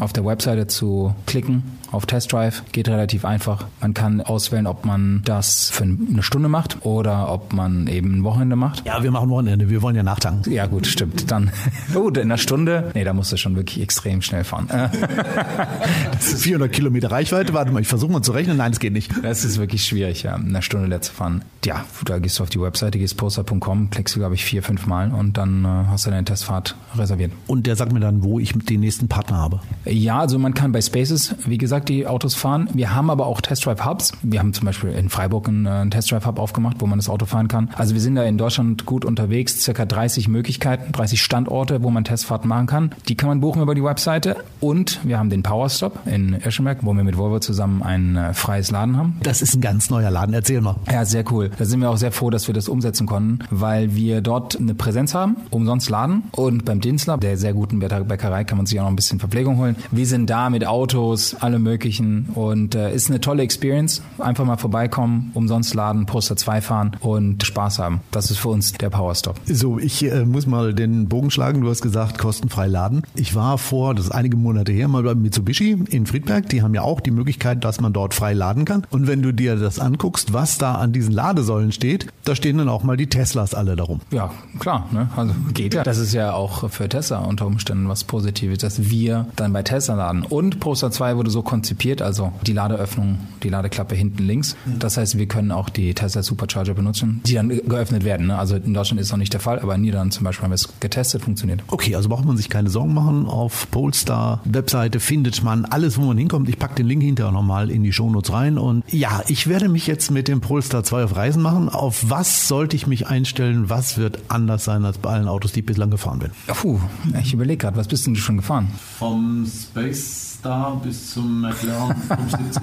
auf 0.00 0.12
der 0.12 0.24
Webseite 0.24 0.66
zu 0.66 1.14
klicken 1.26 1.62
auf 1.90 2.06
Test 2.06 2.32
Drive. 2.32 2.62
Geht 2.72 2.88
relativ 2.88 3.24
einfach. 3.24 3.66
Man 3.80 3.94
kann 3.94 4.20
auswählen, 4.20 4.66
ob 4.66 4.84
man 4.84 5.22
das 5.24 5.70
für 5.70 5.84
eine 5.84 6.22
Stunde 6.22 6.48
macht 6.48 6.84
oder 6.84 7.32
ob 7.32 7.52
man 7.52 7.86
eben 7.86 8.18
ein 8.18 8.24
Wochenende 8.24 8.56
macht. 8.56 8.84
Ja, 8.86 9.02
wir 9.02 9.10
machen 9.10 9.30
Wochenende. 9.30 9.70
Wir 9.70 9.82
wollen 9.82 9.96
ja 9.96 10.02
nachtanken. 10.02 10.52
Ja, 10.52 10.66
gut, 10.66 10.86
stimmt. 10.86 11.30
Dann, 11.30 11.50
gut, 11.94 12.16
in 12.16 12.24
einer 12.24 12.38
Stunde. 12.38 12.90
Nee, 12.94 13.04
da 13.04 13.12
musst 13.12 13.32
du 13.32 13.36
schon 13.36 13.56
wirklich 13.56 13.80
extrem 13.80 14.22
schnell 14.22 14.44
fahren. 14.44 14.68
das 16.12 16.32
ist 16.32 16.42
400 16.42 16.72
Kilometer 16.72 17.10
Reichweite. 17.10 17.54
Warte 17.54 17.70
mal, 17.72 17.80
ich 17.80 17.88
versuche 17.88 18.12
mal 18.12 18.22
zu 18.22 18.32
rechnen. 18.32 18.56
Nein, 18.56 18.72
das 18.72 18.80
geht 18.80 18.92
nicht. 18.92 19.12
Das 19.22 19.44
ist 19.44 19.58
wirklich 19.58 19.84
schwierig, 19.84 20.24
ja, 20.24 20.36
in 20.36 20.48
einer 20.48 20.62
Stunde 20.62 20.88
leer 20.88 21.00
zu 21.00 21.12
fahren. 21.12 21.42
Ja, 21.64 21.84
da 22.04 22.18
gehst 22.18 22.38
du 22.38 22.42
auf 22.42 22.50
die 22.50 22.60
Webseite, 22.60 22.98
gehst 22.98 23.16
poster.com, 23.16 23.47
klickst 23.90 24.14
du, 24.14 24.20
glaube 24.20 24.34
ich, 24.34 24.44
vier, 24.44 24.62
fünf 24.62 24.86
Mal 24.86 25.12
und 25.12 25.36
dann 25.36 25.64
äh, 25.64 25.68
hast 25.88 26.06
du 26.06 26.10
deine 26.10 26.24
Testfahrt 26.24 26.76
reserviert. 26.96 27.32
Und 27.46 27.66
der 27.66 27.76
sagt 27.76 27.92
mir 27.92 28.00
dann, 28.00 28.22
wo 28.22 28.38
ich 28.38 28.52
den 28.52 28.80
nächsten 28.80 29.08
Partner 29.08 29.38
habe. 29.38 29.60
Ja, 29.84 30.20
also 30.20 30.38
man 30.38 30.54
kann 30.54 30.72
bei 30.72 30.80
Spaces, 30.80 31.34
wie 31.46 31.58
gesagt, 31.58 31.88
die 31.88 32.06
Autos 32.06 32.34
fahren. 32.34 32.68
Wir 32.74 32.94
haben 32.94 33.10
aber 33.10 33.26
auch 33.26 33.40
Test 33.40 33.66
Drive 33.66 33.84
Hubs. 33.84 34.12
Wir 34.22 34.40
haben 34.40 34.52
zum 34.52 34.66
Beispiel 34.66 34.90
in 34.90 35.08
Freiburg 35.08 35.48
einen, 35.48 35.66
äh, 35.66 35.70
einen 35.70 35.90
Test 35.90 36.10
Drive 36.10 36.26
Hub 36.26 36.38
aufgemacht, 36.38 36.76
wo 36.80 36.86
man 36.86 36.98
das 36.98 37.08
Auto 37.08 37.26
fahren 37.26 37.48
kann. 37.48 37.70
Also 37.76 37.94
wir 37.94 38.00
sind 38.00 38.16
da 38.16 38.24
in 38.24 38.38
Deutschland 38.38 38.86
gut 38.86 39.04
unterwegs, 39.04 39.60
circa 39.62 39.84
30 39.84 40.28
Möglichkeiten, 40.28 40.92
30 40.92 41.22
Standorte, 41.22 41.82
wo 41.82 41.90
man 41.90 42.04
Testfahrten 42.04 42.48
machen 42.48 42.66
kann. 42.66 42.90
Die 43.08 43.14
kann 43.14 43.28
man 43.28 43.40
buchen 43.40 43.62
über 43.62 43.74
die 43.74 43.82
Webseite. 43.82 44.36
Und 44.60 45.00
wir 45.04 45.18
haben 45.18 45.30
den 45.30 45.42
Powerstop 45.42 46.06
in 46.06 46.34
Eschenberg, 46.34 46.78
wo 46.82 46.92
wir 46.92 47.04
mit 47.04 47.16
Volvo 47.16 47.38
zusammen 47.38 47.82
ein 47.82 48.16
äh, 48.16 48.34
freies 48.34 48.70
Laden 48.70 48.96
haben. 48.96 49.16
Das 49.22 49.42
ist 49.42 49.54
ein 49.54 49.60
ganz 49.60 49.90
neuer 49.90 50.10
Laden. 50.10 50.34
Erzähl 50.34 50.60
mal. 50.60 50.76
Ja, 50.90 51.04
sehr 51.04 51.24
cool. 51.32 51.50
Da 51.58 51.64
sind 51.64 51.80
wir 51.80 51.90
auch 51.90 51.96
sehr 51.96 52.12
froh, 52.12 52.30
dass 52.30 52.46
wir 52.46 52.54
das 52.54 52.68
umsetzen 52.68 53.06
konnten, 53.06 53.37
weil 53.50 53.94
wir 53.94 54.20
dort 54.20 54.58
eine 54.58 54.74
Präsenz 54.74 55.14
haben, 55.14 55.36
umsonst 55.50 55.90
laden. 55.90 56.24
Und 56.32 56.64
beim 56.64 56.80
Dinsler, 56.80 57.18
der 57.18 57.36
sehr 57.36 57.52
guten 57.52 57.78
Bäckerei, 57.78 58.44
kann 58.44 58.58
man 58.58 58.66
sich 58.66 58.78
auch 58.78 58.84
noch 58.84 58.90
ein 58.90 58.96
bisschen 58.96 59.18
Verpflegung 59.18 59.58
holen. 59.58 59.76
Wir 59.90 60.06
sind 60.06 60.28
da 60.30 60.50
mit 60.50 60.66
Autos, 60.66 61.34
alle 61.34 61.58
möglichen 61.58 62.26
und 62.34 62.74
äh, 62.74 62.94
ist 62.94 63.10
eine 63.10 63.20
tolle 63.20 63.42
Experience. 63.42 64.02
Einfach 64.18 64.44
mal 64.44 64.56
vorbeikommen, 64.56 65.30
umsonst 65.34 65.74
laden, 65.74 66.06
Poster 66.06 66.36
2 66.36 66.60
fahren 66.60 66.96
und 67.00 67.44
Spaß 67.44 67.78
haben. 67.78 68.00
Das 68.10 68.30
ist 68.30 68.38
für 68.38 68.48
uns 68.48 68.72
der 68.72 68.90
Powerstop. 68.90 69.36
So, 69.46 69.78
ich 69.78 70.04
äh, 70.04 70.24
muss 70.24 70.46
mal 70.46 70.74
den 70.74 71.08
Bogen 71.08 71.30
schlagen. 71.30 71.60
Du 71.60 71.68
hast 71.68 71.82
gesagt, 71.82 72.18
kostenfrei 72.18 72.66
laden. 72.66 73.02
Ich 73.14 73.34
war 73.34 73.58
vor, 73.58 73.94
das 73.94 74.06
ist 74.06 74.10
einige 74.12 74.36
Monate 74.36 74.72
her, 74.72 74.88
mal 74.88 75.02
bei 75.02 75.14
Mitsubishi 75.14 75.78
in 75.88 76.06
Friedberg. 76.06 76.48
Die 76.48 76.62
haben 76.62 76.74
ja 76.74 76.82
auch 76.82 77.00
die 77.00 77.10
Möglichkeit, 77.10 77.64
dass 77.64 77.80
man 77.80 77.92
dort 77.92 78.14
frei 78.14 78.32
laden 78.32 78.64
kann. 78.64 78.86
Und 78.90 79.06
wenn 79.06 79.22
du 79.22 79.32
dir 79.32 79.56
das 79.56 79.78
anguckst, 79.78 80.32
was 80.32 80.58
da 80.58 80.74
an 80.74 80.92
diesen 80.92 81.12
Ladesäulen 81.12 81.72
steht, 81.72 82.06
da 82.24 82.34
stehen 82.34 82.58
dann 82.58 82.68
auch 82.68 82.82
mal 82.82 82.96
die 82.96 83.08
Teslas 83.18 83.52
alle 83.52 83.74
darum. 83.74 84.00
Ja, 84.12 84.30
klar. 84.60 84.86
Ne? 84.92 85.08
Also 85.16 85.34
geht 85.52 85.74
ja. 85.74 85.82
Das 85.82 85.98
ist 85.98 86.12
ja 86.12 86.34
auch 86.34 86.70
für 86.70 86.88
Tesla 86.88 87.18
unter 87.18 87.46
Umständen 87.46 87.88
was 87.88 88.04
Positives, 88.04 88.58
dass 88.58 88.90
wir 88.90 89.26
dann 89.34 89.52
bei 89.52 89.64
Tesla 89.64 89.96
laden. 89.96 90.22
Und 90.22 90.60
Poster 90.60 90.92
2 90.92 91.16
wurde 91.16 91.28
so 91.28 91.42
konzipiert, 91.42 92.00
also 92.00 92.32
die 92.46 92.52
Ladeöffnung, 92.52 93.18
die 93.42 93.48
Ladeklappe 93.48 93.96
hinten 93.96 94.22
links. 94.22 94.54
Das 94.78 94.96
heißt, 94.96 95.18
wir 95.18 95.26
können 95.26 95.50
auch 95.50 95.68
die 95.68 95.94
Tesla 95.94 96.22
Supercharger 96.22 96.74
benutzen, 96.74 97.20
die 97.26 97.34
dann 97.34 97.48
geöffnet 97.48 98.04
werden. 98.04 98.28
Ne? 98.28 98.38
Also 98.38 98.54
in 98.54 98.72
Deutschland 98.72 99.00
ist 99.00 99.10
noch 99.10 99.18
nicht 99.18 99.32
der 99.32 99.40
Fall, 99.40 99.58
aber 99.58 99.74
in 99.74 99.80
Niederlanden 99.80 100.12
zum 100.12 100.22
Beispiel 100.22 100.44
haben 100.44 100.52
wir 100.52 100.56
es 100.56 100.68
getestet, 100.78 101.22
funktioniert. 101.22 101.64
Okay, 101.66 101.96
also 101.96 102.08
braucht 102.08 102.24
man 102.24 102.36
sich 102.36 102.48
keine 102.48 102.70
Sorgen 102.70 102.94
machen. 102.94 103.26
Auf 103.26 103.68
Polestar 103.72 104.42
Webseite 104.44 105.00
findet 105.00 105.42
man 105.42 105.64
alles, 105.64 105.98
wo 105.98 106.02
man 106.02 106.18
hinkommt. 106.18 106.48
Ich 106.48 106.58
packe 106.60 106.76
den 106.76 106.86
Link 106.86 107.02
hinterher 107.02 107.32
nochmal 107.32 107.68
in 107.68 107.82
die 107.82 107.92
Shownotes 107.92 108.32
rein. 108.32 108.58
Und 108.58 108.84
ja, 108.92 109.24
ich 109.26 109.48
werde 109.48 109.68
mich 109.68 109.88
jetzt 109.88 110.12
mit 110.12 110.28
dem 110.28 110.40
Polestar 110.40 110.84
2 110.84 111.02
auf 111.02 111.16
Reisen 111.16 111.42
machen. 111.42 111.68
Auf 111.68 112.04
was 112.08 112.46
sollte 112.46 112.76
ich 112.76 112.86
mich 112.86 113.07
einstellen? 113.08 113.68
Was 113.70 113.98
wird 113.98 114.18
anders 114.28 114.64
sein 114.64 114.84
als 114.84 114.98
bei 114.98 115.10
allen 115.10 115.28
Autos, 115.28 115.52
die 115.52 115.60
ich 115.60 115.66
bislang 115.66 115.90
gefahren 115.90 116.18
bin? 116.18 116.30
Puh, 116.46 116.80
ich 117.22 117.32
überlege 117.32 117.58
gerade, 117.58 117.76
was 117.76 117.88
bist 117.88 118.06
denn 118.06 118.14
du 118.14 118.20
schon 118.20 118.36
gefahren? 118.38 118.70
Vom 118.98 119.46
Space 119.46 120.36
Star 120.38 120.80
bis 120.82 121.12
zum 121.14 121.40
McLaren 121.40 121.96
75. 122.08 122.62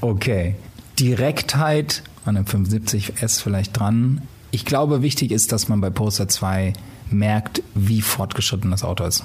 okay. 0.00 0.56
Direktheit 0.98 2.02
an 2.24 2.36
einem 2.36 2.46
75S 2.46 3.40
vielleicht 3.40 3.78
dran. 3.78 4.22
Ich 4.50 4.64
glaube, 4.64 5.02
wichtig 5.02 5.30
ist, 5.30 5.52
dass 5.52 5.68
man 5.68 5.80
bei 5.80 5.90
Poster 5.90 6.28
2 6.28 6.72
merkt, 7.10 7.62
wie 7.74 8.00
fortgeschritten 8.02 8.70
das 8.70 8.82
Auto 8.84 9.04
ist. 9.04 9.24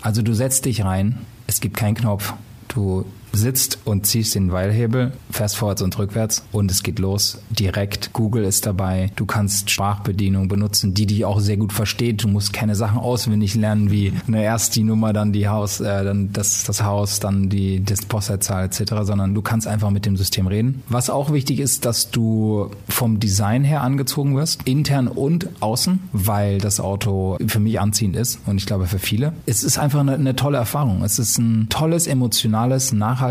Also 0.00 0.22
du 0.22 0.34
setzt 0.34 0.64
dich 0.64 0.84
rein, 0.84 1.18
es 1.46 1.60
gibt 1.60 1.76
keinen 1.76 1.94
Knopf, 1.94 2.34
du 2.68 3.06
sitzt 3.32 3.78
und 3.84 4.06
ziehst 4.06 4.34
den 4.34 4.52
Weilhebel, 4.52 5.12
fährst 5.30 5.56
vorwärts 5.56 5.82
und 5.82 5.98
rückwärts 5.98 6.44
und 6.52 6.70
es 6.70 6.82
geht 6.82 6.98
los. 6.98 7.38
Direkt. 7.50 8.12
Google 8.12 8.44
ist 8.44 8.66
dabei. 8.66 9.10
Du 9.16 9.26
kannst 9.26 9.70
Sprachbedienung 9.70 10.48
benutzen, 10.48 10.94
die 10.94 11.06
dich 11.06 11.24
auch 11.24 11.40
sehr 11.40 11.56
gut 11.56 11.72
versteht. 11.72 12.22
Du 12.22 12.28
musst 12.28 12.52
keine 12.52 12.74
Sachen 12.74 12.98
auswendig 12.98 13.54
lernen, 13.54 13.90
wie 13.90 14.12
ne, 14.26 14.42
erst 14.42 14.76
die 14.76 14.84
Nummer, 14.84 15.12
dann 15.12 15.32
die 15.32 15.48
Haus, 15.48 15.80
äh, 15.80 16.04
dann 16.04 16.32
das, 16.32 16.64
das 16.64 16.82
Haus, 16.82 17.20
dann 17.20 17.48
die 17.48 17.82
das 17.84 18.04
Postleitzahl 18.04 18.66
etc., 18.66 18.94
sondern 19.02 19.34
du 19.34 19.42
kannst 19.42 19.66
einfach 19.66 19.90
mit 19.90 20.06
dem 20.06 20.16
System 20.16 20.46
reden. 20.46 20.82
Was 20.88 21.10
auch 21.10 21.32
wichtig 21.32 21.60
ist, 21.60 21.84
dass 21.84 22.10
du 22.10 22.70
vom 22.88 23.20
Design 23.20 23.64
her 23.64 23.82
angezogen 23.82 24.36
wirst, 24.36 24.62
intern 24.64 25.08
und 25.08 25.48
außen, 25.60 26.00
weil 26.12 26.58
das 26.58 26.80
Auto 26.80 27.38
für 27.46 27.60
mich 27.60 27.80
anziehend 27.80 28.16
ist 28.16 28.40
und 28.46 28.58
ich 28.58 28.66
glaube 28.66 28.86
für 28.86 28.98
viele. 28.98 29.32
Es 29.46 29.62
ist 29.64 29.78
einfach 29.78 30.00
eine, 30.00 30.14
eine 30.14 30.36
tolle 30.36 30.58
Erfahrung. 30.58 31.02
Es 31.02 31.18
ist 31.18 31.38
ein 31.38 31.68
tolles, 31.68 32.06
emotionales, 32.06 32.92
nachhaltiges, 32.92 33.21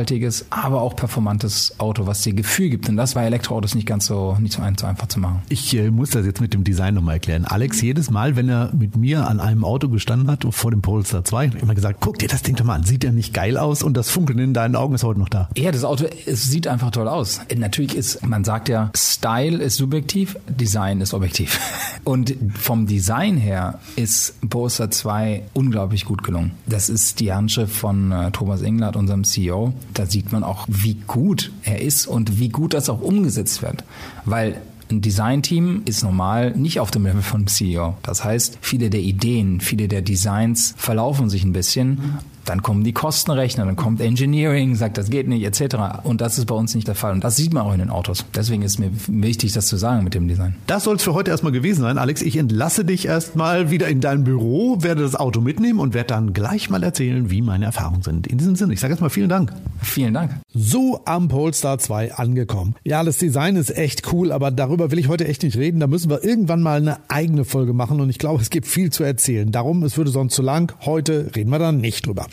aber 0.49 0.81
auch 0.81 0.95
performantes 0.95 1.79
Auto, 1.79 2.07
was 2.07 2.21
dir 2.21 2.33
Gefühl 2.33 2.69
gibt. 2.69 2.89
Und 2.89 2.97
das 2.97 3.13
bei 3.13 3.25
Elektroautos 3.25 3.75
nicht 3.75 3.87
ganz 3.87 4.05
so, 4.05 4.37
nicht 4.39 4.53
so 4.53 4.61
einfach 4.61 5.07
zu 5.07 5.19
machen. 5.19 5.41
Ich 5.49 5.75
äh, 5.75 5.91
muss 5.91 6.11
das 6.11 6.25
jetzt 6.25 6.41
mit 6.41 6.53
dem 6.53 6.63
Design 6.63 6.93
nochmal 6.93 7.15
erklären. 7.15 7.45
Alex, 7.45 7.81
jedes 7.81 8.09
Mal, 8.09 8.35
wenn 8.35 8.49
er 8.49 8.71
mit 8.73 8.95
mir 8.95 9.27
an 9.27 9.39
einem 9.39 9.63
Auto 9.63 9.89
gestanden 9.89 10.29
hat, 10.29 10.45
vor 10.51 10.71
dem 10.71 10.81
Polestar 10.81 11.23
2, 11.23 11.51
immer 11.61 11.75
gesagt, 11.75 11.97
guck 11.99 12.19
dir 12.19 12.27
das 12.27 12.41
Ding 12.41 12.55
doch 12.55 12.65
mal 12.65 12.75
an, 12.75 12.83
sieht 12.83 13.03
der 13.03 13.11
nicht 13.11 13.33
geil 13.33 13.57
aus? 13.57 13.83
Und 13.83 13.95
das 13.95 14.09
Funkeln 14.09 14.39
in 14.39 14.53
deinen 14.53 14.75
Augen 14.75 14.95
ist 14.95 15.03
heute 15.03 15.19
noch 15.19 15.29
da. 15.29 15.49
Ja, 15.57 15.71
das 15.71 15.83
Auto, 15.83 16.05
es 16.25 16.43
sieht 16.43 16.67
einfach 16.67 16.91
toll 16.91 17.07
aus. 17.07 17.41
Natürlich 17.55 17.95
ist, 17.95 18.25
man 18.25 18.43
sagt 18.43 18.69
ja, 18.69 18.91
Style 18.95 19.61
ist 19.61 19.75
subjektiv, 19.75 20.37
Design 20.47 21.01
ist 21.01 21.13
objektiv. 21.13 21.59
Und 22.03 22.35
vom 22.55 22.87
Design 22.87 23.37
her 23.37 23.79
ist 23.95 24.35
Polestar 24.49 24.89
2 24.89 25.43
unglaublich 25.53 26.05
gut 26.05 26.23
gelungen. 26.23 26.51
Das 26.65 26.89
ist 26.89 27.19
die 27.19 27.31
Handschrift 27.31 27.75
von 27.75 28.11
äh, 28.11 28.31
Thomas 28.31 28.61
Englert, 28.61 28.95
unserem 28.95 29.23
CEO. 29.23 29.73
Da 29.93 30.05
sieht 30.05 30.31
man 30.31 30.43
auch, 30.43 30.65
wie 30.67 30.95
gut 31.07 31.51
er 31.63 31.81
ist 31.81 32.07
und 32.07 32.39
wie 32.39 32.49
gut 32.49 32.73
das 32.73 32.89
auch 32.89 33.01
umgesetzt 33.01 33.61
wird. 33.61 33.83
Weil 34.25 34.61
ein 34.89 35.01
Designteam 35.01 35.83
ist 35.85 36.03
normal 36.03 36.51
nicht 36.51 36.79
auf 36.79 36.91
dem 36.91 37.05
Level 37.05 37.21
von 37.21 37.47
CEO. 37.47 37.95
Das 38.03 38.23
heißt, 38.23 38.57
viele 38.61 38.89
der 38.89 38.99
Ideen, 38.99 39.61
viele 39.61 39.87
der 39.87 40.01
Designs 40.01 40.73
verlaufen 40.77 41.29
sich 41.29 41.43
ein 41.43 41.53
bisschen 41.53 42.19
dann 42.51 42.61
kommen 42.61 42.83
die 42.83 42.91
Kostenrechner, 42.91 43.65
dann 43.65 43.77
kommt 43.77 44.01
Engineering, 44.01 44.75
sagt, 44.75 44.97
das 44.97 45.09
geht 45.09 45.25
nicht, 45.25 45.43
etc. 45.45 46.03
Und 46.03 46.19
das 46.19 46.37
ist 46.37 46.47
bei 46.47 46.55
uns 46.55 46.75
nicht 46.75 46.85
der 46.85 46.95
Fall. 46.95 47.13
Und 47.13 47.23
das 47.23 47.37
sieht 47.37 47.53
man 47.53 47.63
auch 47.63 47.71
in 47.71 47.79
den 47.79 47.89
Autos. 47.89 48.25
Deswegen 48.35 48.61
ist 48.61 48.77
mir 48.77 48.91
wichtig, 49.07 49.53
das 49.53 49.67
zu 49.67 49.77
sagen 49.77 50.03
mit 50.03 50.15
dem 50.15 50.27
Design. 50.27 50.55
Das 50.67 50.83
soll 50.83 50.97
es 50.97 51.03
für 51.03 51.13
heute 51.13 51.31
erstmal 51.31 51.53
gewesen 51.53 51.81
sein. 51.81 51.97
Alex, 51.97 52.21
ich 52.21 52.35
entlasse 52.35 52.83
dich 52.83 53.05
erstmal 53.05 53.71
wieder 53.71 53.87
in 53.87 54.01
dein 54.01 54.25
Büro, 54.25 54.83
werde 54.83 55.01
das 55.01 55.15
Auto 55.15 55.39
mitnehmen 55.39 55.79
und 55.79 55.93
werde 55.93 56.07
dann 56.07 56.33
gleich 56.33 56.69
mal 56.69 56.83
erzählen, 56.83 57.31
wie 57.31 57.41
meine 57.41 57.63
Erfahrungen 57.63 58.01
sind. 58.01 58.27
In 58.27 58.37
diesem 58.37 58.57
Sinne, 58.57 58.73
ich 58.73 58.81
sage 58.81 58.93
jetzt 58.93 58.99
mal 58.99 59.09
vielen 59.09 59.29
Dank. 59.29 59.53
Vielen 59.81 60.13
Dank. 60.13 60.31
So 60.53 60.99
am 61.05 61.29
Polestar 61.29 61.79
2 61.79 62.15
angekommen. 62.15 62.75
Ja, 62.83 63.01
das 63.05 63.17
Design 63.17 63.55
ist 63.55 63.69
echt 63.77 64.11
cool, 64.11 64.33
aber 64.33 64.51
darüber 64.51 64.91
will 64.91 64.99
ich 64.99 65.07
heute 65.07 65.25
echt 65.25 65.43
nicht 65.43 65.55
reden. 65.55 65.79
Da 65.79 65.87
müssen 65.87 66.09
wir 66.09 66.25
irgendwann 66.25 66.61
mal 66.61 66.81
eine 66.81 66.97
eigene 67.07 67.45
Folge 67.45 67.71
machen 67.71 68.01
und 68.01 68.09
ich 68.09 68.19
glaube, 68.19 68.41
es 68.41 68.49
gibt 68.49 68.67
viel 68.67 68.91
zu 68.91 69.05
erzählen. 69.05 69.53
Darum, 69.53 69.83
es 69.83 69.95
würde 69.95 70.11
sonst 70.11 70.35
zu 70.35 70.41
lang. 70.41 70.73
Heute 70.81 71.31
reden 71.33 71.49
wir 71.49 71.59
da 71.59 71.71
nicht 71.71 72.05
drüber. 72.05 72.27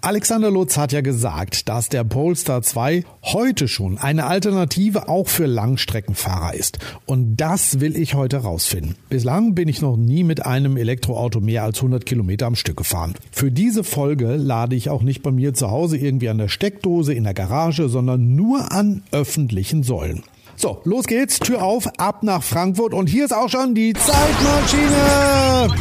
Alexander 0.00 0.50
Lutz 0.50 0.76
hat 0.76 0.92
ja 0.92 1.00
gesagt, 1.00 1.68
dass 1.68 1.88
der 1.88 2.04
Polestar 2.04 2.62
2 2.62 3.04
heute 3.22 3.68
schon 3.68 3.98
eine 3.98 4.26
Alternative 4.26 5.08
auch 5.08 5.28
für 5.28 5.46
Langstreckenfahrer 5.46 6.54
ist. 6.54 6.78
Und 7.06 7.36
das 7.36 7.80
will 7.80 7.96
ich 7.96 8.14
heute 8.14 8.38
rausfinden. 8.38 8.96
Bislang 9.08 9.54
bin 9.54 9.68
ich 9.68 9.80
noch 9.80 9.96
nie 9.96 10.24
mit 10.24 10.44
einem 10.44 10.76
Elektroauto 10.76 11.40
mehr 11.40 11.62
als 11.62 11.78
100 11.78 12.04
Kilometer 12.04 12.46
am 12.46 12.56
Stück 12.56 12.76
gefahren. 12.76 13.14
Für 13.32 13.50
diese 13.50 13.84
Folge 13.84 14.36
lade 14.36 14.76
ich 14.76 14.90
auch 14.90 15.02
nicht 15.02 15.22
bei 15.22 15.30
mir 15.30 15.54
zu 15.54 15.70
Hause 15.70 15.96
irgendwie 15.96 16.28
an 16.28 16.38
der 16.38 16.48
Steckdose 16.48 17.14
in 17.14 17.24
der 17.24 17.34
Garage, 17.34 17.88
sondern 17.88 18.34
nur 18.34 18.72
an 18.72 19.02
öffentlichen 19.12 19.82
Säulen. 19.82 20.22
So, 20.56 20.80
los 20.84 21.06
geht's, 21.06 21.40
Tür 21.40 21.62
auf, 21.62 21.88
ab 21.98 22.22
nach 22.22 22.42
Frankfurt 22.42 22.94
und 22.94 23.08
hier 23.08 23.24
ist 23.24 23.34
auch 23.34 23.48
schon 23.48 23.74
die 23.74 23.92
Zeitmaschine. 23.92 25.74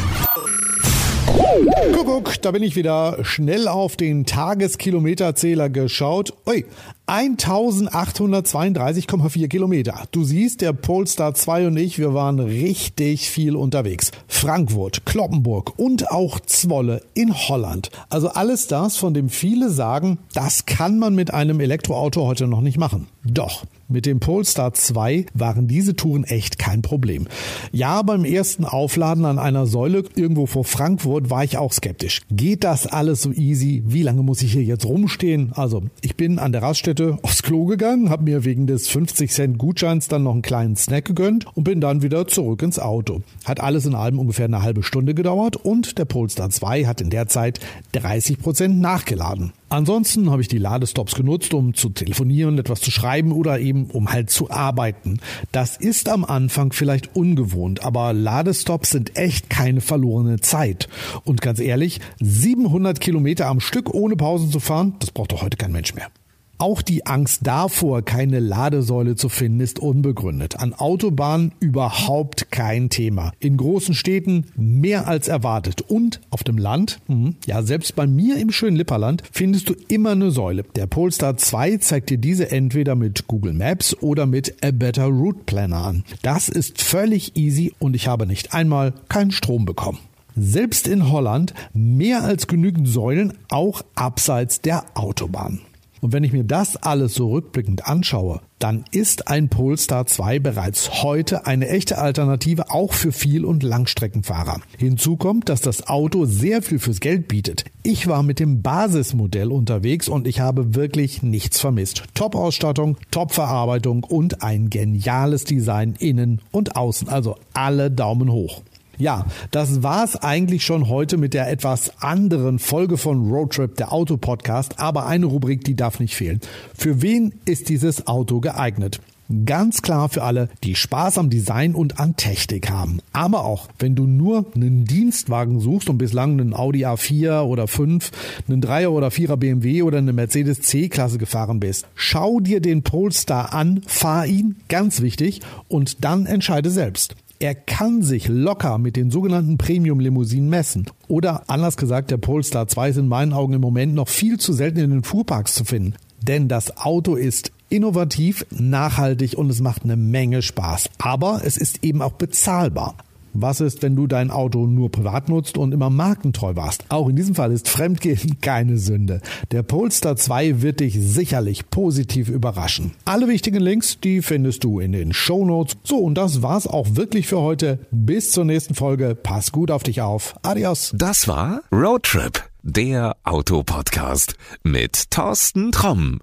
Kuckuck, 2.13 2.39
da 2.43 2.51
bin 2.51 2.61
ich 2.61 2.75
wieder 2.75 3.17
schnell 3.23 3.67
auf 3.67 3.95
den 3.95 4.27
Tageskilometerzähler 4.27 5.69
geschaut. 5.69 6.31
Ui, 6.45 6.63
1832,4 7.07 9.47
Kilometer. 9.47 10.03
Du 10.11 10.23
siehst, 10.23 10.61
der 10.61 10.73
Polestar 10.73 11.33
2 11.33 11.65
und 11.67 11.77
ich, 11.77 11.97
wir 11.97 12.13
waren 12.13 12.39
richtig 12.39 13.31
viel 13.31 13.55
unterwegs. 13.55 14.11
Frankfurt, 14.27 15.07
Kloppenburg 15.07 15.79
und 15.79 16.11
auch 16.11 16.39
Zwolle 16.39 17.01
in 17.15 17.33
Holland. 17.33 17.89
Also 18.09 18.29
alles 18.29 18.67
das, 18.67 18.95
von 18.95 19.15
dem 19.15 19.29
viele 19.29 19.71
sagen, 19.71 20.19
das 20.35 20.67
kann 20.67 20.99
man 20.99 21.15
mit 21.15 21.33
einem 21.33 21.59
Elektroauto 21.59 22.27
heute 22.27 22.45
noch 22.45 22.61
nicht 22.61 22.77
machen. 22.77 23.07
Doch, 23.23 23.63
mit 23.93 24.05
dem 24.05 24.19
Polestar 24.19 24.73
2 24.73 25.27
waren 25.33 25.67
diese 25.67 25.95
Touren 25.95 26.23
echt 26.23 26.59
kein 26.59 26.81
Problem. 26.81 27.27
Ja, 27.71 28.01
beim 28.01 28.25
ersten 28.25 28.65
Aufladen 28.65 29.23
an 29.23 29.39
einer 29.39 29.67
Säule 29.67 30.03
irgendwo 30.15 30.47
vor 30.47 30.65
Frankfurt 30.65 31.29
war 31.29 31.43
ich 31.43 31.57
auch 31.57 31.71
skeptisch. 31.71 32.21
Geht 32.31 32.63
das 32.63 32.87
alles 32.87 33.21
so 33.21 33.31
easy? 33.31 33.83
Wie 33.85 34.01
lange 34.01 34.23
muss 34.23 34.41
ich 34.41 34.51
hier 34.51 34.63
jetzt 34.63 34.85
rumstehen? 34.85 35.51
Also, 35.53 35.83
ich 36.01 36.17
bin 36.17 36.39
an 36.39 36.51
der 36.51 36.63
Raststätte 36.63 37.19
aufs 37.21 37.43
Klo 37.43 37.65
gegangen, 37.65 38.09
habe 38.09 38.23
mir 38.23 38.43
wegen 38.43 38.67
des 38.67 38.87
50 38.89 39.31
Cent 39.31 39.57
Gutscheins 39.57 40.07
dann 40.07 40.23
noch 40.23 40.33
einen 40.33 40.41
kleinen 40.41 40.75
Snack 40.75 41.05
gegönnt 41.05 41.45
und 41.55 41.63
bin 41.63 41.79
dann 41.79 42.01
wieder 42.01 42.27
zurück 42.27 42.63
ins 42.63 42.79
Auto. 42.79 43.21
Hat 43.45 43.61
alles 43.61 43.85
in 43.85 43.95
allem 43.95 44.19
ungefähr 44.19 44.45
eine 44.45 44.63
halbe 44.63 44.81
Stunde 44.83 45.13
gedauert 45.13 45.55
und 45.55 45.99
der 45.99 46.05
Polestar 46.05 46.49
2 46.49 46.85
hat 46.85 46.99
in 46.99 47.11
der 47.11 47.27
Zeit 47.27 47.59
30 47.91 48.39
Prozent 48.39 48.79
nachgeladen. 48.79 49.53
Ansonsten 49.73 50.29
habe 50.29 50.43
ich 50.43 50.47
die 50.47 50.59
Ladestops 50.59 51.15
genutzt, 51.15 51.55
um 51.55 51.73
zu 51.73 51.89
telefonieren, 51.89 52.59
etwas 52.59 52.79
zu 52.79 52.91
schreiben 52.91 53.31
oder 53.31 53.59
eben 53.59 53.87
um 53.87 54.11
halt 54.11 54.29
zu 54.29 54.51
arbeiten. 54.51 55.19
Das 55.51 55.77
ist 55.77 56.09
am 56.09 56.23
Anfang 56.23 56.73
vielleicht 56.73 57.15
ungewohnt, 57.15 57.83
aber 57.83 58.13
Ladestops 58.13 58.91
sind 58.91 59.17
echt 59.17 59.49
keine 59.49 59.81
verlorene 59.81 60.39
Zeit. 60.39 60.89
Und 61.23 61.41
ganz 61.41 61.59
ehrlich, 61.59 62.01
700 62.21 62.99
Kilometer 62.99 63.47
am 63.47 63.59
Stück 63.59 63.91
ohne 63.91 64.15
Pausen 64.15 64.51
zu 64.51 64.59
fahren, 64.59 64.93
das 64.99 65.09
braucht 65.09 65.31
doch 65.31 65.41
heute 65.41 65.57
kein 65.57 65.71
Mensch 65.71 65.95
mehr. 65.95 66.11
Auch 66.59 66.81
die 66.81 67.05
Angst 67.05 67.41
davor, 67.43 68.03
keine 68.03 68.39
Ladesäule 68.39 69.15
zu 69.15 69.27
finden, 69.27 69.59
ist 69.59 69.79
unbegründet. 69.79 70.59
An 70.59 70.73
Autobahnen 70.73 71.51
überhaupt 71.59 72.51
kein 72.51 72.89
Thema. 72.89 73.33
In 73.39 73.57
großen 73.57 73.95
Städten 73.95 74.45
mehr 74.55 75.07
als 75.07 75.27
erwartet. 75.27 75.81
Und 75.81 76.21
auf 76.29 76.43
dem 76.43 76.57
Land, 76.57 76.99
hm, 77.07 77.35
ja 77.45 77.63
selbst 77.63 77.95
bei 77.95 78.07
mir 78.07 78.37
im 78.37 78.51
schönen 78.51 78.77
Lipperland, 78.77 79.23
findest 79.31 79.67
du 79.69 79.73
immer 79.87 80.11
eine 80.11 80.31
Säule. 80.31 80.63
Der 80.75 80.85
Polestar 80.85 81.37
2 81.37 81.77
zeigt 81.77 82.11
dir 82.11 82.17
diese 82.17 82.51
entweder 82.51 82.95
mit 82.95 83.27
Google 83.27 83.53
Maps 83.53 83.97
oder 84.01 84.25
mit 84.25 84.63
A 84.63 84.71
Better 84.71 85.05
Route 85.05 85.41
Planner 85.45 85.85
an. 85.85 86.03
Das 86.21 86.49
ist 86.49 86.81
völlig 86.81 87.35
easy 87.35 87.73
und 87.79 87.95
ich 87.95 88.07
habe 88.07 88.27
nicht 88.27 88.53
einmal 88.53 88.93
keinen 89.09 89.31
Strom 89.31 89.65
bekommen. 89.65 89.99
Selbst 90.35 90.87
in 90.87 91.11
Holland 91.11 91.53
mehr 91.73 92.23
als 92.23 92.47
genügend 92.47 92.87
Säulen, 92.87 93.33
auch 93.49 93.83
abseits 93.95 94.61
der 94.61 94.85
Autobahn. 94.95 95.59
Und 96.03 96.11
wenn 96.11 96.25
ich 96.25 96.33
mir 96.33 96.43
das 96.43 96.75
alles 96.75 97.13
so 97.13 97.31
rückblickend 97.31 97.87
anschaue, 97.87 98.41
dann 98.59 98.83
ist 98.91 99.29
ein 99.29 99.47
Polestar 99.47 100.05
2 100.05 100.39
bereits 100.39 101.01
heute 101.01 101.47
eine 101.47 101.69
echte 101.69 101.97
Alternative 101.97 102.71
auch 102.71 102.91
für 102.91 103.13
Viel- 103.13 103.45
und 103.45 103.63
Langstreckenfahrer. 103.63 104.59
Hinzu 104.77 105.15
kommt, 105.15 105.47
dass 105.47 105.61
das 105.61 105.87
Auto 105.87 106.25
sehr 106.25 106.61
viel 106.61 106.79
fürs 106.79 106.99
Geld 106.99 107.29
bietet. 107.29 107.63
Ich 107.83 108.07
war 108.07 108.21
mit 108.21 108.41
dem 108.41 108.61
Basismodell 108.61 109.49
unterwegs 109.49 110.09
und 110.09 110.27
ich 110.27 110.41
habe 110.41 110.75
wirklich 110.75 111.23
nichts 111.23 111.61
vermisst. 111.61 112.03
Top-Ausstattung, 112.15 112.97
Top-Verarbeitung 113.11 114.03
und 114.03 114.43
ein 114.43 114.69
geniales 114.69 115.45
Design 115.45 115.95
innen 115.99 116.41
und 116.51 116.75
außen. 116.75 117.07
Also 117.07 117.37
alle 117.53 117.89
Daumen 117.89 118.29
hoch. 118.29 118.61
Ja, 118.97 119.25
das 119.49 119.81
war's 119.81 120.15
eigentlich 120.15 120.63
schon 120.63 120.87
heute 120.87 121.17
mit 121.17 121.33
der 121.33 121.49
etwas 121.49 122.01
anderen 122.01 122.59
Folge 122.59 122.97
von 122.97 123.31
Roadtrip, 123.31 123.75
der 123.75 123.91
Autopodcast, 123.91 124.79
aber 124.79 125.07
eine 125.07 125.25
Rubrik, 125.25 125.63
die 125.63 125.75
darf 125.75 125.99
nicht 125.99 126.15
fehlen. 126.15 126.41
Für 126.75 127.01
wen 127.01 127.33
ist 127.45 127.69
dieses 127.69 128.05
Auto 128.05 128.39
geeignet? 128.39 129.01
Ganz 129.45 129.81
klar 129.81 130.09
für 130.09 130.21
alle, 130.21 130.49
die 130.63 130.75
Spaß 130.75 131.17
am 131.17 131.29
Design 131.29 131.73
und 131.73 131.99
an 131.99 132.15
Technik 132.17 132.69
haben. 132.69 132.99
Aber 133.13 133.45
auch, 133.45 133.69
wenn 133.79 133.95
du 133.95 134.05
nur 134.05 134.45
einen 134.53 134.85
Dienstwagen 134.85 135.59
suchst 135.59 135.89
und 135.89 135.97
bislang 135.97 136.33
einen 136.33 136.53
Audi 136.53 136.85
A4 136.85 137.41
oder 137.41 137.67
5, 137.67 138.11
einen 138.47 138.61
3er 138.61 138.89
oder 138.89 139.07
4er 139.07 139.37
BMW 139.37 139.81
oder 139.81 139.99
eine 139.99 140.13
Mercedes 140.13 140.61
C-Klasse 140.61 141.17
gefahren 141.17 141.59
bist, 141.59 141.87
schau 141.95 142.41
dir 142.41 142.59
den 142.59 142.83
Polestar 142.83 143.53
an, 143.53 143.81
fahr 143.87 144.27
ihn, 144.27 144.57
ganz 144.67 145.01
wichtig, 145.01 145.39
und 145.67 146.03
dann 146.03 146.25
entscheide 146.25 146.69
selbst. 146.69 147.15
Er 147.43 147.55
kann 147.55 148.03
sich 148.03 148.29
locker 148.29 148.77
mit 148.77 148.95
den 148.95 149.11
sogenannten 149.11 149.57
Premium-Limousinen 149.57 150.49
messen. 150.49 150.85
Oder 151.09 151.43
anders 151.47 151.75
gesagt, 151.75 152.09
der 152.09 152.15
Polestar 152.15 152.69
2 152.69 152.91
ist 152.91 152.95
in 152.95 153.09
meinen 153.09 153.33
Augen 153.33 153.51
im 153.51 153.59
Moment 153.59 153.93
noch 153.93 154.07
viel 154.07 154.39
zu 154.39 154.53
selten 154.53 154.79
in 154.79 154.91
den 154.91 155.03
Fuhrparks 155.03 155.53
zu 155.53 155.65
finden. 155.65 155.95
Denn 156.21 156.47
das 156.47 156.77
Auto 156.77 157.15
ist 157.15 157.51
innovativ, 157.67 158.45
nachhaltig 158.49 159.37
und 159.37 159.49
es 159.49 159.59
macht 159.59 159.83
eine 159.83 159.97
Menge 159.97 160.41
Spaß. 160.41 160.89
Aber 160.99 161.41
es 161.43 161.57
ist 161.57 161.83
eben 161.83 162.01
auch 162.01 162.13
bezahlbar. 162.13 162.95
Was 163.33 163.61
ist, 163.61 163.81
wenn 163.81 163.95
du 163.95 164.05
dein 164.05 164.29
Auto 164.29 164.67
nur 164.67 164.91
privat 164.91 165.27
nutzt 165.27 165.57
und 165.57 165.73
immer 165.73 165.89
markentreu 165.89 166.55
warst? 166.55 166.85
Auch 166.89 167.09
in 167.09 167.15
diesem 167.15 167.33
Fall 167.33 167.51
ist 167.51 167.67
Fremdgehen 167.67 168.37
keine 168.41 168.77
Sünde. 168.77 169.21
Der 169.51 169.63
Polestar 169.63 170.15
2 170.15 170.61
wird 170.61 170.79
dich 170.79 170.95
sicherlich 170.99 171.69
positiv 171.69 172.29
überraschen. 172.29 172.91
Alle 173.05 173.27
wichtigen 173.27 173.59
Links, 173.59 173.99
die 173.99 174.21
findest 174.21 174.63
du 174.63 174.79
in 174.79 174.91
den 174.91 175.13
Show 175.13 175.45
Notes. 175.45 175.77
So, 175.83 175.97
und 175.97 176.15
das 176.15 176.41
war's 176.43 176.67
auch 176.67 176.95
wirklich 176.95 177.27
für 177.27 177.39
heute. 177.41 177.79
Bis 177.89 178.31
zur 178.31 178.45
nächsten 178.45 178.75
Folge. 178.75 179.15
Pass 179.15 179.51
gut 179.51 179.71
auf 179.71 179.83
dich 179.83 180.01
auf. 180.01 180.35
Adios. 180.43 180.93
Das 180.95 181.27
war 181.27 181.61
Roadtrip, 181.71 182.43
der 182.61 183.15
Autopodcast 183.23 184.35
mit 184.63 185.09
Thorsten 185.09 185.71
Tromm. 185.71 186.19